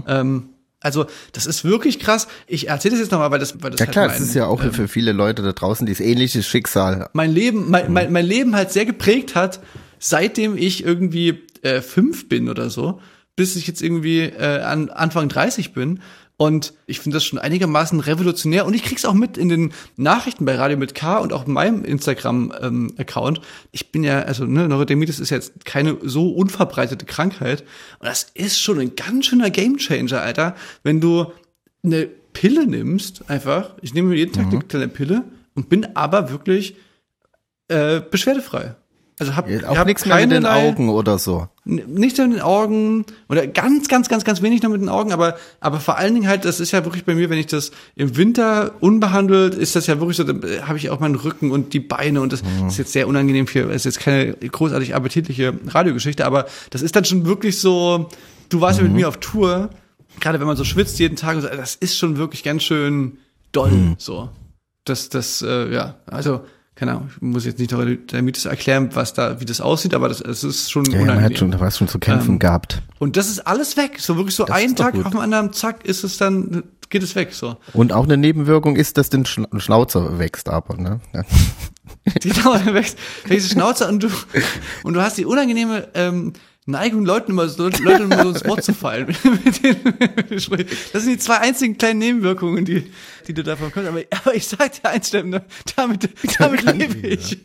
Ähm, 0.08 0.50
also 0.80 1.06
das 1.34 1.46
ist 1.46 1.64
wirklich 1.64 2.00
krass. 2.00 2.28
Ich 2.46 2.70
erzähle 2.70 2.94
das 2.94 3.02
jetzt 3.02 3.12
nochmal, 3.12 3.32
weil 3.32 3.40
das, 3.40 3.62
weil 3.62 3.72
das 3.72 3.80
Ja 3.80 3.88
halt 3.88 3.94
klar, 3.94 4.08
mein, 4.08 4.18
das 4.18 4.28
ist 4.28 4.36
ja 4.36 4.46
auch 4.46 4.64
ähm, 4.64 4.74
für 4.74 4.88
viele 4.88 5.12
Leute 5.12 5.42
da 5.42 5.52
draußen 5.52 5.86
dieses 5.86 6.06
ähnliche 6.06 6.44
Schicksal. 6.44 7.10
mein 7.14 7.32
Leben, 7.32 7.70
mein, 7.70 7.92
mein, 7.92 8.12
mein 8.12 8.26
Leben 8.26 8.56
halt 8.56 8.72
sehr 8.72 8.86
geprägt 8.86 9.36
hat, 9.36 9.60
seitdem 10.00 10.58
ich 10.58 10.84
irgendwie 10.84 11.42
äh, 11.64 11.82
fünf 11.82 12.30
bin 12.30 12.50
oder 12.50 12.70
so, 12.70 13.02
bis 13.38 13.56
ich 13.56 13.68
jetzt 13.68 13.82
irgendwie 13.82 14.22
äh, 14.22 14.62
an 14.62 14.90
Anfang 14.90 15.30
30 15.30 15.72
bin. 15.72 16.02
Und 16.40 16.74
ich 16.86 17.00
finde 17.00 17.16
das 17.16 17.24
schon 17.24 17.40
einigermaßen 17.40 18.00
revolutionär. 18.00 18.66
Und 18.66 18.74
ich 18.74 18.84
krieg's 18.84 19.06
auch 19.06 19.14
mit 19.14 19.38
in 19.38 19.48
den 19.48 19.74
Nachrichten 19.96 20.46
bei 20.46 20.56
Radio 20.56 20.78
mit 20.78 20.94
K 20.94 21.18
und 21.20 21.34
auch 21.34 21.48
in 21.48 21.54
meinem 21.54 21.86
Instagram-Account. 21.86 23.42
ich 23.72 23.92
bin 23.92 24.04
ja, 24.04 24.20
also 24.20 24.46
ne, 24.46 24.68
Neurodermitis 24.68 25.20
ist 25.20 25.30
jetzt 25.30 25.66
keine 25.66 25.98
so 26.04 26.32
unverbreitete 26.32 27.06
Krankheit. 27.06 27.64
Und 28.00 28.08
das 28.08 28.28
ist 28.34 28.60
schon 28.60 28.80
ein 28.80 28.96
ganz 28.96 29.28
schöner 29.28 29.50
Gamechanger, 29.50 30.22
Alter. 30.22 30.56
Wenn 30.84 31.00
du 31.00 31.32
eine 31.84 32.08
Pille 32.34 32.68
nimmst, 32.68 33.30
einfach, 33.30 33.76
ich 33.82 33.94
nehme 33.94 34.16
jeden 34.16 34.34
Tag 34.34 34.48
eine 34.48 34.62
kleine 34.62 34.88
Pille 34.90 35.24
und 35.56 35.70
bin 35.70 35.96
aber 35.96 36.30
wirklich 36.30 36.76
äh, 37.68 38.00
beschwerdefrei. 38.00 38.76
Also 39.20 39.36
hab, 39.36 39.48
Auch 39.68 39.78
hab 39.78 39.88
nichts 39.88 40.06
mehr 40.06 40.16
mit 40.18 40.32
den 40.32 40.46
Augen 40.46 40.90
oder 40.90 41.18
so. 41.18 41.48
Nicht 41.66 42.20
mit 42.20 42.34
den 42.34 42.40
Augen 42.40 43.04
oder 43.30 43.48
ganz, 43.48 43.88
ganz, 43.88 44.10
ganz, 44.10 44.24
ganz 44.24 44.44
wenig 44.44 44.62
noch 44.62 44.70
mit 44.70 44.80
den 44.80 44.90
Augen, 44.90 45.12
aber, 45.12 45.38
aber 45.60 45.80
vor 45.80 45.98
allen 45.98 46.14
Dingen 46.14 46.28
halt, 46.28 46.46
das 46.46 46.60
ist 46.60 46.72
ja 46.72 46.86
wirklich 46.86 47.04
bei 47.04 47.16
mir, 47.16 47.32
wenn 47.32 47.40
ich 47.40 47.48
das 47.48 47.72
im 47.96 48.16
Winter 48.16 48.74
unbehandelt, 48.80 49.56
ist 49.56 49.76
das 49.76 49.88
ja 49.88 50.00
wirklich 50.00 50.18
so, 50.18 50.24
dann 50.24 50.44
habe 50.68 50.78
ich 50.78 50.92
auch 50.92 51.00
meinen 51.00 51.16
Rücken 51.16 51.52
und 51.52 51.74
die 51.74 51.80
Beine 51.80 52.22
und 52.22 52.32
das 52.32 52.44
ist 52.68 52.78
jetzt 52.78 52.94
sehr 52.94 53.08
unangenehm 53.08 53.48
für, 53.48 53.72
ist 53.72 53.86
jetzt 53.86 54.00
keine 54.00 54.34
großartig 54.34 54.94
appetitliche 54.94 55.56
Radiogeschichte, 55.68 56.24
aber 56.24 56.46
das 56.70 56.84
ist 56.84 56.96
dann 56.96 57.04
schon 57.04 57.26
wirklich 57.26 57.60
so, 57.60 58.10
du 58.50 58.62
warst 58.62 58.78
ja 58.78 58.84
mit 58.84 58.94
mir 58.94 59.08
auf 59.08 59.18
Tour, 59.18 59.72
gerade 60.20 60.40
wenn 60.40 60.48
man 60.48 60.58
so 60.58 60.64
schwitzt 60.64 61.00
jeden 61.00 61.16
Tag, 61.16 61.38
und 61.38 61.42
so, 61.42 61.48
das 61.48 61.74
ist 61.74 61.98
schon 61.98 62.18
wirklich 62.18 62.44
ganz 62.44 62.62
schön 62.62 63.18
doll, 63.52 63.96
so. 63.98 64.30
Das, 64.86 65.10
das, 65.10 65.42
äh, 65.42 65.74
ja, 65.74 65.96
also, 66.06 66.42
keine 66.78 66.92
Ahnung, 66.92 67.10
ich 67.14 67.22
muss 67.22 67.44
jetzt 67.46 67.60
nicht 67.60 67.72
damit 67.72 68.46
erklären, 68.46 68.90
was 68.94 69.14
da, 69.14 69.42
wie 69.42 69.46
das 69.46 69.62
aussieht, 69.62 69.94
aber 69.96 70.10
das, 70.10 70.22
es 70.22 70.44
ist 70.44 70.72
schon 70.72 70.86
Ja, 70.86 70.92
man 70.92 71.02
unangenehm. 71.02 71.26
hat 71.32 71.38
schon, 71.40 71.52
da 71.52 71.60
war 71.60 71.72
schon 71.72 71.88
zu 71.88 71.98
kämpfen 72.00 72.34
Ähm, 72.34 72.40
gehabt. 72.40 72.82
Und 73.00 73.18
das 73.18 73.30
ist 73.30 73.40
alles 73.48 73.78
weg. 73.78 74.00
So 74.00 74.16
wirklich 74.16 74.36
so 74.36 74.46
Das 74.46 74.56
einen 74.56 74.76
Tag 74.76 74.96
auf 74.96 75.10
dem 75.12 75.20
anderen, 75.20 75.54
zack, 75.54 75.84
ist 75.86 76.04
es 76.04 76.18
dann, 76.18 76.64
geht 76.90 77.02
es 77.04 77.16
weg. 77.16 77.34
So. 77.34 77.58
Und 77.74 77.92
auch 77.94 78.04
eine 78.04 78.16
Nebenwirkung 78.16 78.76
ist, 78.76 78.98
dass 78.98 79.10
den 79.10 79.26
Schna- 79.26 79.60
Schnauzer 79.60 80.20
wächst 80.20 80.50
aber, 80.50 80.78
ne? 80.78 81.00
Genau, 82.22 82.54
wächst, 82.74 82.98
wächst 83.26 83.48
die 83.48 83.54
Schnauze 83.54 83.88
und 83.88 84.04
du, 84.04 84.10
und 84.84 84.94
du 84.94 85.02
hast 85.02 85.18
die 85.18 85.26
unangenehme 85.26 85.88
ähm, 85.96 86.34
Neigung, 86.70 87.06
Leuten 87.06 87.32
immer 87.32 87.48
so, 87.48 87.70
Leuten 87.70 88.12
immer 88.12 88.24
so 88.24 88.30
ins 88.30 88.46
Wort 88.46 88.62
zu 88.62 88.74
fallen. 88.74 89.08
Mit 89.08 89.22
sprichst. 90.42 90.76
das 90.94 91.04
sind 91.04 91.14
die 91.14 91.18
zwei 91.18 91.38
einzigen 91.38 91.78
kleinen 91.78 92.00
Nebenwirkungen, 92.00 92.66
die, 92.66 92.92
die 93.26 93.34
du 93.34 93.42
davon 93.42 93.72
kommst. 93.72 93.88
Aber, 93.88 94.02
aber 94.12 94.36
ich 94.36 94.46
sag 94.46 94.74
dir 94.74 94.90
eins, 94.90 95.10
damit, 95.12 95.44
damit 95.76 96.10
kann 96.38 96.58
lebe 96.78 97.08
ich, 97.08 97.32
ich. 97.32 97.40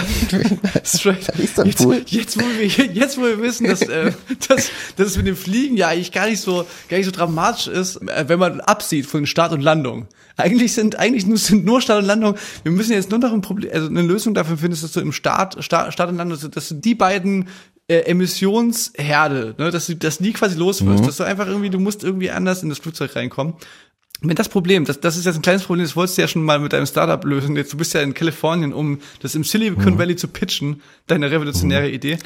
Jetzt, 1.35 1.59
jetzt, 1.65 2.37
wo 2.37 2.41
wir, 2.41 2.67
jetzt, 2.67 3.17
wo 3.17 3.23
wir 3.23 3.41
wissen, 3.41 3.67
dass, 3.67 3.81
äh, 3.81 4.11
dass, 4.47 4.71
dass 4.95 5.07
es 5.07 5.17
mit 5.17 5.27
dem 5.27 5.35
Fliegen 5.35 5.77
ja 5.77 5.89
eigentlich 5.89 6.11
gar 6.11 6.27
nicht 6.27 6.41
so, 6.41 6.65
gar 6.89 6.97
nicht 6.97 7.05
so 7.05 7.11
dramatisch 7.11 7.67
ist, 7.67 7.97
äh, 8.07 8.25
wenn 8.27 8.39
man 8.39 8.61
absieht 8.61 9.05
von 9.05 9.25
Start 9.25 9.51
und 9.51 9.61
Landung. 9.61 10.07
Eigentlich 10.37 10.73
sind, 10.73 10.97
eigentlich 10.97 11.25
nur, 11.25 11.37
sind 11.37 11.65
nur 11.65 11.81
Start 11.81 11.99
und 11.99 12.05
Landung. 12.05 12.35
Wir 12.63 12.71
müssen 12.71 12.93
jetzt 12.93 13.09
nur 13.09 13.19
noch 13.19 13.33
ein 13.33 13.41
Problem, 13.41 13.71
also 13.73 13.87
eine 13.87 14.01
Lösung 14.01 14.33
dafür 14.33 14.57
finden, 14.57 14.79
dass 14.79 14.91
du 14.91 14.99
im 14.99 15.11
Start, 15.11 15.63
Start, 15.63 15.93
Start 15.93 16.09
und 16.09 16.17
Landung, 16.17 16.39
dass 16.51 16.69
du 16.69 16.75
die 16.75 16.95
beiden 16.95 17.47
äh, 17.87 17.99
Emissionsherde, 17.99 19.55
ne, 19.57 19.71
dass 19.71 19.87
du, 19.87 19.95
dass 19.95 20.17
die 20.17 20.33
quasi 20.33 20.57
los 20.57 20.85
wirst, 20.85 21.05
dass 21.05 21.17
du 21.17 21.23
einfach 21.23 21.47
irgendwie, 21.47 21.69
du 21.69 21.79
musst 21.79 22.03
irgendwie 22.03 22.31
anders 22.31 22.63
in 22.63 22.69
das 22.69 22.79
Flugzeug 22.79 23.15
reinkommen. 23.15 23.53
Wenn 24.21 24.35
das 24.35 24.49
Problem, 24.49 24.85
das, 24.85 24.99
das 24.99 25.17
ist 25.17 25.25
jetzt 25.25 25.35
ein 25.35 25.41
kleines 25.41 25.63
Problem, 25.63 25.85
das 25.85 25.95
wolltest 25.95 26.17
du 26.17 26.21
ja 26.21 26.27
schon 26.27 26.43
mal 26.43 26.59
mit 26.59 26.73
deinem 26.73 26.85
Startup 26.85 27.23
lösen. 27.23 27.55
Jetzt, 27.55 27.73
du 27.73 27.77
bist 27.77 27.93
ja 27.93 28.01
in 28.01 28.13
Kalifornien, 28.13 28.73
um 28.73 28.99
das 29.21 29.35
im 29.35 29.43
Silicon 29.43 29.97
Valley 29.97 30.15
zu 30.15 30.27
pitchen, 30.27 30.81
deine 31.07 31.29
revolutionäre 31.31 31.89
Idee. 31.89 32.17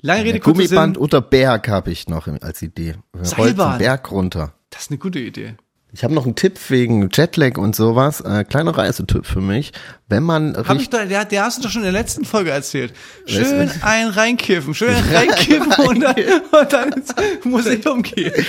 Lange 0.00 0.24
Rede, 0.24 0.40
kurzer 0.40 0.62
Gummiband 0.62 0.94
Sinn. 0.96 1.02
unter 1.02 1.20
Berg 1.20 1.68
habe 1.68 1.90
ich 1.90 2.08
noch 2.08 2.26
als 2.26 2.62
Idee. 2.62 2.96
Rollt 3.14 3.26
Seilbahn. 3.26 3.72
den 3.72 3.78
Berg 3.78 4.10
runter. 4.10 4.54
Das 4.70 4.82
ist 4.82 4.90
eine 4.90 4.98
gute 4.98 5.18
Idee. 5.18 5.54
Ich 5.92 6.04
habe 6.04 6.12
noch 6.12 6.26
einen 6.26 6.34
Tipp 6.34 6.58
wegen 6.68 7.08
Jetlag 7.10 7.56
und 7.56 7.74
sowas. 7.74 8.20
Äh, 8.20 8.44
kleiner 8.44 8.76
Reisetipp 8.76 9.24
für 9.24 9.40
mich. 9.40 9.72
Wenn 10.08 10.24
man 10.24 10.54
Hab 10.56 10.78
ich 10.78 10.90
da, 10.90 11.06
der, 11.06 11.24
der 11.24 11.44
hast 11.44 11.58
du 11.58 11.62
doch 11.62 11.70
schon 11.70 11.82
in 11.82 11.92
der 11.92 11.92
letzten 11.92 12.24
Folge 12.24 12.50
erzählt. 12.50 12.92
Schön 13.24 13.70
ein 13.80 14.08
reinkiffen, 14.08 14.74
schön 14.74 14.94
ein 14.94 15.04
reinkiffen 15.04 15.72
und 15.86 16.00
dann, 16.00 16.14
und 16.14 16.72
dann 16.72 16.92
ins 16.92 17.14
Museum 17.44 18.02
gehen. 18.02 18.32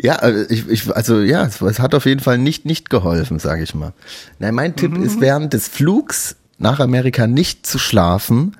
ja, 0.00 0.16
also 0.16 0.44
ich, 0.50 0.68
ich, 0.68 0.94
also 0.96 1.20
ja, 1.20 1.44
es, 1.44 1.60
es 1.60 1.78
hat 1.80 1.94
auf 1.94 2.06
jeden 2.06 2.20
Fall 2.20 2.38
nicht 2.38 2.64
nicht 2.64 2.90
geholfen, 2.90 3.38
sage 3.38 3.62
ich 3.62 3.74
mal. 3.74 3.92
Nein, 4.38 4.54
mein 4.54 4.76
Tipp 4.76 4.92
Mhm. 4.96 5.02
ist 5.02 5.20
während 5.20 5.52
des 5.52 5.68
Flugs 5.68 6.36
nach 6.58 6.80
Amerika 6.80 7.26
nicht 7.26 7.66
zu 7.66 7.78
schlafen, 7.78 8.56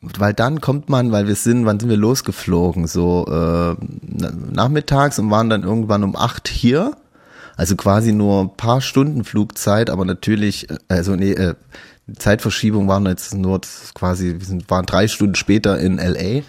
weil 0.00 0.32
dann 0.34 0.60
kommt 0.60 0.88
man, 0.88 1.12
weil 1.12 1.26
wir 1.28 1.34
sind, 1.34 1.64
wann 1.66 1.78
sind 1.80 1.88
wir 1.88 1.96
losgeflogen? 1.96 2.86
So 2.86 3.26
äh, 3.28 3.76
na- 4.02 4.32
nachmittags 4.50 5.18
und 5.18 5.30
waren 5.30 5.50
dann 5.50 5.62
irgendwann 5.62 6.04
um 6.04 6.16
acht 6.16 6.48
hier. 6.48 6.96
Also 7.56 7.76
quasi 7.76 8.12
nur 8.12 8.40
ein 8.40 8.56
paar 8.56 8.80
Stunden 8.80 9.24
Flugzeit, 9.24 9.90
aber 9.90 10.04
natürlich, 10.04 10.70
äh, 10.70 10.78
also 10.88 11.14
nee, 11.16 11.32
äh, 11.32 11.54
Zeitverschiebung 12.18 12.88
waren 12.88 13.06
jetzt 13.06 13.34
nur 13.34 13.60
quasi, 13.94 14.36
wir 14.38 14.44
sind, 14.46 14.68
waren 14.70 14.86
drei 14.86 15.06
Stunden 15.06 15.34
später 15.36 15.78
in 15.78 15.98
LA. 15.98 16.42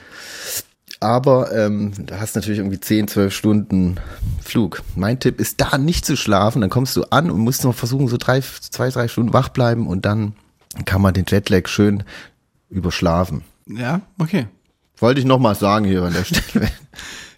Aber 1.03 1.53
ähm, 1.53 1.91
da 2.05 2.21
hast 2.21 2.33
du 2.33 2.39
natürlich 2.39 2.59
irgendwie 2.59 2.79
10, 2.79 3.09
12 3.09 3.33
Stunden 3.33 3.99
Flug. 4.41 4.83
Mein 4.95 5.19
Tipp 5.19 5.41
ist 5.41 5.59
da 5.59 5.77
nicht 5.77 6.05
zu 6.05 6.15
schlafen, 6.15 6.61
dann 6.61 6.69
kommst 6.69 6.95
du 6.95 7.03
an 7.09 7.29
und 7.29 7.41
musst 7.41 7.65
noch 7.65 7.75
versuchen, 7.75 8.07
so 8.07 8.15
drei, 8.15 8.39
zwei, 8.39 8.89
drei 8.89 9.09
Stunden 9.09 9.33
wach 9.33 9.49
bleiben 9.49 9.85
und 9.87 10.05
dann 10.05 10.33
kann 10.85 11.01
man 11.01 11.13
den 11.13 11.25
Jetlag 11.27 11.67
schön 11.67 12.03
überschlafen. 12.69 13.43
Ja, 13.67 13.99
okay. 14.17 14.47
Wollte 14.97 15.19
ich 15.19 15.25
noch 15.25 15.39
mal 15.39 15.55
sagen 15.55 15.85
hier 15.85 16.03
an 16.03 16.13
der 16.13 16.23
Stelle. 16.23 16.69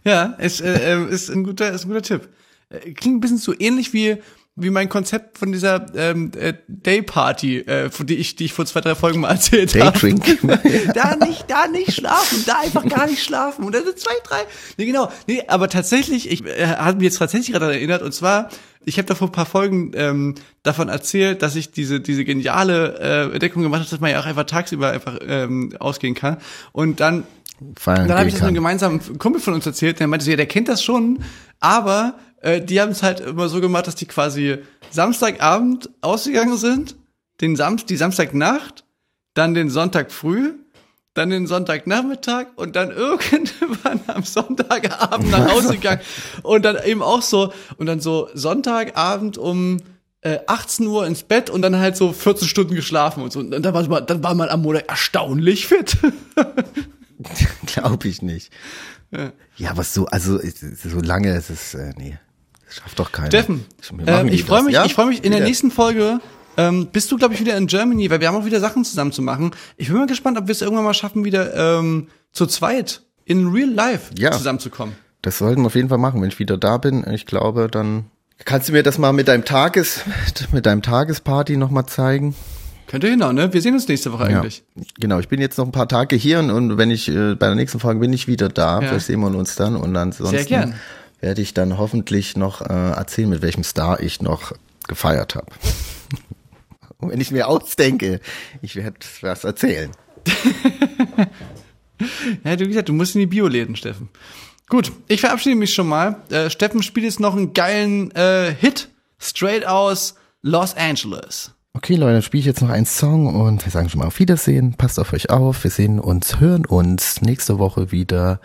Ja, 0.08 0.26
ist, 0.38 0.62
äh, 0.62 0.94
äh, 0.94 1.10
ist 1.10 1.32
ein 1.32 1.44
guter, 1.44 1.72
ist 1.72 1.86
ein 1.86 1.88
guter 1.88 2.04
Tipp. 2.04 2.30
Äh, 2.70 2.92
Klingt 2.92 3.18
ein 3.18 3.20
bisschen 3.22 3.40
so 3.40 3.56
ähnlich 3.58 3.92
wie 3.92 4.18
wie 4.58 4.70
mein 4.70 4.88
Konzept 4.88 5.38
von 5.38 5.52
dieser 5.52 5.86
ähm, 5.96 6.32
äh, 6.38 6.54
Day 6.68 7.02
Party, 7.02 7.60
äh, 7.60 7.90
von 7.90 8.08
die 8.08 8.16
ich 8.16 8.38
die 8.38 8.46
ich 8.46 8.54
vor 8.54 8.66
zwei 8.66 8.80
drei 8.80 8.96
Folgen 8.96 9.20
mal 9.20 9.30
erzählt 9.32 9.76
habe. 9.76 9.92
Daydrink. 9.92 10.40
da 10.94 11.16
nicht, 11.18 11.46
da 11.50 11.68
nicht 11.68 11.94
schlafen, 11.94 12.44
da 12.46 12.60
einfach 12.60 12.88
gar 12.88 13.06
nicht 13.08 13.22
schlafen. 13.22 13.66
Und 13.66 13.76
dann 13.76 13.84
sind 13.84 14.00
zwei, 14.00 14.14
drei. 14.24 14.44
Nee, 14.78 14.86
genau. 14.86 15.12
Nee, 15.28 15.44
aber 15.48 15.68
tatsächlich, 15.68 16.32
ich 16.32 16.46
äh, 16.46 16.68
habe 16.68 16.98
mich 16.98 17.06
jetzt 17.06 17.18
tatsächlich 17.18 17.52
gerade 17.52 17.74
erinnert, 17.74 18.02
und 18.02 18.14
zwar, 18.14 18.50
ich 18.86 18.98
habe 18.98 19.08
da 19.08 19.16
vor 19.16 19.28
ein 19.28 19.34
paar 19.34 19.46
Folgen 19.46 19.92
ähm, 19.94 20.36
davon 20.64 20.88
erzählt, 20.88 21.42
dass 21.42 21.56
ich 21.56 21.72
diese, 21.72 22.00
diese 22.00 22.24
geniale 22.24 23.00
äh, 23.00 23.34
Entdeckung 23.34 23.62
gemacht 23.62 23.82
habe, 23.82 23.90
dass 23.90 24.00
man 24.00 24.12
ja 24.12 24.22
auch 24.22 24.26
einfach 24.26 24.46
tagsüber 24.46 24.92
einfach 24.92 25.20
ähm, 25.28 25.76
ausgehen 25.80 26.16
kann. 26.16 26.38
Und 26.72 27.02
dann 27.02 27.26
Feiern 27.78 28.08
dann 28.08 28.18
habe 28.18 28.28
ich 28.28 28.34
das 28.34 28.44
einem 28.44 28.54
gemeinsamen 28.54 29.18
Kumpel 29.18 29.42
von 29.42 29.54
uns 29.54 29.66
erzählt, 29.66 30.00
der 30.00 30.08
meinte 30.08 30.26
so, 30.26 30.32
ja, 30.32 30.38
der 30.38 30.46
kennt 30.46 30.68
das 30.68 30.84
schon, 30.84 31.20
aber 31.60 32.16
äh, 32.46 32.62
die 32.62 32.80
haben 32.80 32.92
es 32.92 33.02
halt 33.02 33.22
immer 33.22 33.50
so 33.50 33.60
gemacht, 33.60 33.88
dass 33.88 33.96
die 33.96 34.06
quasi 34.06 34.60
Samstagabend 34.92 35.90
ausgegangen 36.02 36.58
sind, 36.58 36.96
den 37.42 37.56
Samst 37.56 37.90
die 37.90 37.98
Samstagnacht, 37.98 38.86
dann 39.34 39.56
den 39.56 39.72
Sonntag 39.72 40.12
früh, 40.12 40.54
dann 41.16 41.32
den 41.32 41.48
Sonntagnachmittag 41.48 42.48
und 42.56 42.76
dann 42.76 42.92
irgendwann 42.96 44.00
am 44.08 44.24
Sonntagabend 44.24 45.32
nach 45.32 45.52
Hause 45.52 45.74
gegangen 45.74 46.02
und 46.44 46.64
dann 46.64 46.78
eben 46.86 47.02
auch 47.02 47.24
so 47.24 47.52
und 47.78 47.88
dann 47.88 48.00
so 48.00 48.30
Sonntagabend 48.36 49.40
um 49.40 49.78
äh, 50.22 50.38
18 50.46 50.86
Uhr 50.86 51.08
ins 51.08 51.24
Bett 51.24 51.50
und 51.50 51.64
dann 51.64 51.78
halt 51.78 51.98
so 51.98 52.14
14 52.14 52.48
Stunden 52.48 52.76
geschlafen 52.76 53.24
und 53.24 53.34
so. 53.34 53.40
Und 53.40 53.52
dann 53.52 53.74
war 53.74 53.88
man, 53.88 54.06
dann 54.06 54.24
war 54.24 54.36
man 54.36 54.50
am 54.50 54.62
Montag 54.62 54.88
erstaunlich 54.88 55.66
fit. 55.66 55.98
Glaube 57.66 58.08
ich 58.08 58.22
nicht. 58.22 58.54
Ja. 59.58 59.72
aber 59.72 59.84
so, 59.84 60.06
also 60.08 60.40
so 60.40 61.00
lange 61.00 61.36
ist 61.38 61.50
es, 61.50 61.74
äh, 61.74 61.94
nee, 61.98 62.20
das 62.66 62.76
schafft 62.76 63.00
doch 63.00 63.12
keiner. 63.12 63.28
Steffen, 63.30 63.66
ähm, 64.06 64.28
ich 64.28 64.44
freue 64.44 64.64
mich, 64.64 64.74
ja? 64.74 64.86
ich 64.86 64.94
freue 64.94 65.08
mich 65.08 65.24
in 65.24 65.32
der 65.32 65.40
Wieder. 65.40 65.48
nächsten 65.48 65.72
Folge 65.72 66.20
ähm, 66.58 66.88
bist 66.92 67.12
du, 67.12 67.18
glaube 67.18 67.34
ich, 67.34 67.40
wieder 67.40 67.58
in 67.58 67.68
Germany, 67.68 68.10
weil 68.10 68.20
wir 68.22 68.28
haben 68.28 68.36
auch 68.36 68.46
wieder 68.46 68.60
Sachen 68.60 68.86
zusammen 68.86 69.12
zu 69.12 69.22
machen. 69.22 69.52
Ich 69.78 69.88
bin 69.90 69.98
mal 69.98 70.08
gespannt, 70.08 70.38
ob 70.38 70.48
wir 70.48 70.52
es 70.54 70.62
irgendwann 70.62 70.86
mal 70.86 70.94
schaffen, 70.94 71.26
wieder 71.26 71.80
ähm, 71.80 72.08
zu 72.32 72.46
zweit 72.46 73.02
in 73.26 73.48
real 73.48 73.70
life 73.70 74.12
Ja. 74.18 74.32
zusammenzukommen. 74.32 74.96
Das 75.22 75.40
sollten 75.40 75.62
wir 75.64 75.68
auf 75.68 75.76
jeden 75.76 75.90
Fall 75.90 75.98
machen, 75.98 76.22
wenn 76.22 76.30
ich 76.30 76.40
wieder 76.40 76.58
da 76.58 76.78
bin. 76.78 77.04
Ich 77.12 77.26
glaube, 77.26 77.68
dann 77.70 78.06
kannst 78.46 78.70
du 78.70 78.74
mir 78.74 78.84
das 78.84 78.98
mal 78.98 79.12
mit 79.12 79.28
deinem 79.28 79.44
Tages, 79.44 80.02
mit 80.52 80.66
deinem 80.66 80.82
Tagesparty 80.82 81.58
nochmal 81.58 81.88
zeigen. 81.88 82.36
Könnte 82.88 83.08
hinhauen, 83.08 83.36
ne? 83.36 83.52
Wir 83.52 83.62
sehen 83.62 83.74
uns 83.74 83.88
nächste 83.88 84.14
Woche 84.14 84.26
eigentlich. 84.26 84.64
Ja, 84.76 84.84
genau. 85.00 85.20
Ich 85.20 85.28
bin 85.28 85.42
jetzt 85.42 85.58
noch 85.58 85.66
ein 85.66 85.72
paar 85.72 85.88
Tage 85.88 86.16
hier 86.16 86.38
und, 86.40 86.52
und 86.52 86.78
wenn 86.78 86.92
ich 86.92 87.10
äh, 87.10 87.34
bei 87.34 87.48
der 87.48 87.56
nächsten 87.56 87.80
Folge 87.80 88.00
bin 88.00 88.14
ich 88.14 88.28
wieder 88.28 88.48
da. 88.48 88.80
Ja. 88.80 88.88
Vielleicht 88.90 89.08
sehen 89.08 89.20
wir 89.22 89.28
uns 89.36 89.56
dann 89.56 89.76
und 89.76 89.96
ansonsten 89.98 90.38
Sehr 90.38 90.46
gern. 90.46 90.76
Werde 91.26 91.42
ich 91.42 91.56
dann 91.56 91.80
hoffentlich 91.80 92.38
noch 92.38 92.62
äh, 92.62 92.92
erzählen, 92.92 93.28
mit 93.28 93.42
welchem 93.42 93.64
Star 93.64 94.00
ich 94.00 94.22
noch 94.22 94.54
gefeiert 94.88 95.34
habe. 95.34 95.48
und 97.00 97.10
wenn 97.10 97.20
ich 97.20 97.32
mir 97.32 97.48
ausdenke, 97.48 98.22
ich 98.62 98.76
werde 98.76 98.98
was 99.22 99.44
erzählen. 99.44 99.92
Ja, 102.44 102.58
du 102.58 102.68
gesagt, 102.68 102.90
du 102.90 102.94
musst 102.94 103.16
in 103.16 103.22
die 103.22 103.26
Bioläden, 103.26 103.78
Steffen. 103.78 104.10
Gut, 104.68 104.92
ich 105.08 105.22
verabschiede 105.22 105.56
mich 105.56 105.74
schon 105.74 105.88
mal. 105.88 106.18
Äh, 106.30 106.50
Steffen 106.50 106.84
spielt 106.84 107.06
jetzt 107.06 107.22
noch 107.22 107.38
einen 107.38 107.54
geilen 107.54 108.12
äh, 108.12 108.54
Hit, 108.54 108.90
straight 109.18 109.66
aus 109.66 110.16
Los 110.42 110.76
Angeles. 110.76 111.54
Okay, 111.72 111.96
Leute, 111.96 112.16
dann 112.16 112.22
spiele 112.22 112.42
ich 112.42 112.48
jetzt 112.48 112.62
noch 112.62 112.68
einen 112.68 112.86
Song 112.86 113.34
und 113.34 113.64
wir 113.64 113.72
sagen 113.72 113.88
schon 113.88 114.00
mal 114.00 114.08
auf 114.08 114.20
Wiedersehen. 114.20 114.74
Passt 114.74 115.00
auf 115.00 115.14
euch 115.14 115.30
auf. 115.30 115.64
Wir 115.64 115.72
sehen 115.72 116.02
uns, 116.02 116.42
hören 116.42 116.66
uns 116.66 117.22
nächste 117.22 117.60
Woche 117.60 117.94
wieder. 117.94 118.42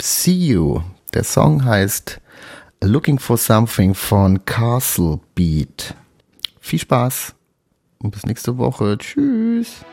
See 0.00 0.30
you. 0.30 0.80
Der 1.14 1.24
Song 1.24 1.64
heißt 1.64 2.20
Looking 2.82 3.18
for 3.18 3.38
Something 3.38 3.94
von 3.94 4.44
Castle 4.44 5.20
Beat. 5.34 5.94
Viel 6.60 6.78
Spaß 6.78 7.34
und 7.98 8.10
bis 8.10 8.26
nächste 8.26 8.58
Woche. 8.58 8.98
Tschüss. 8.98 9.84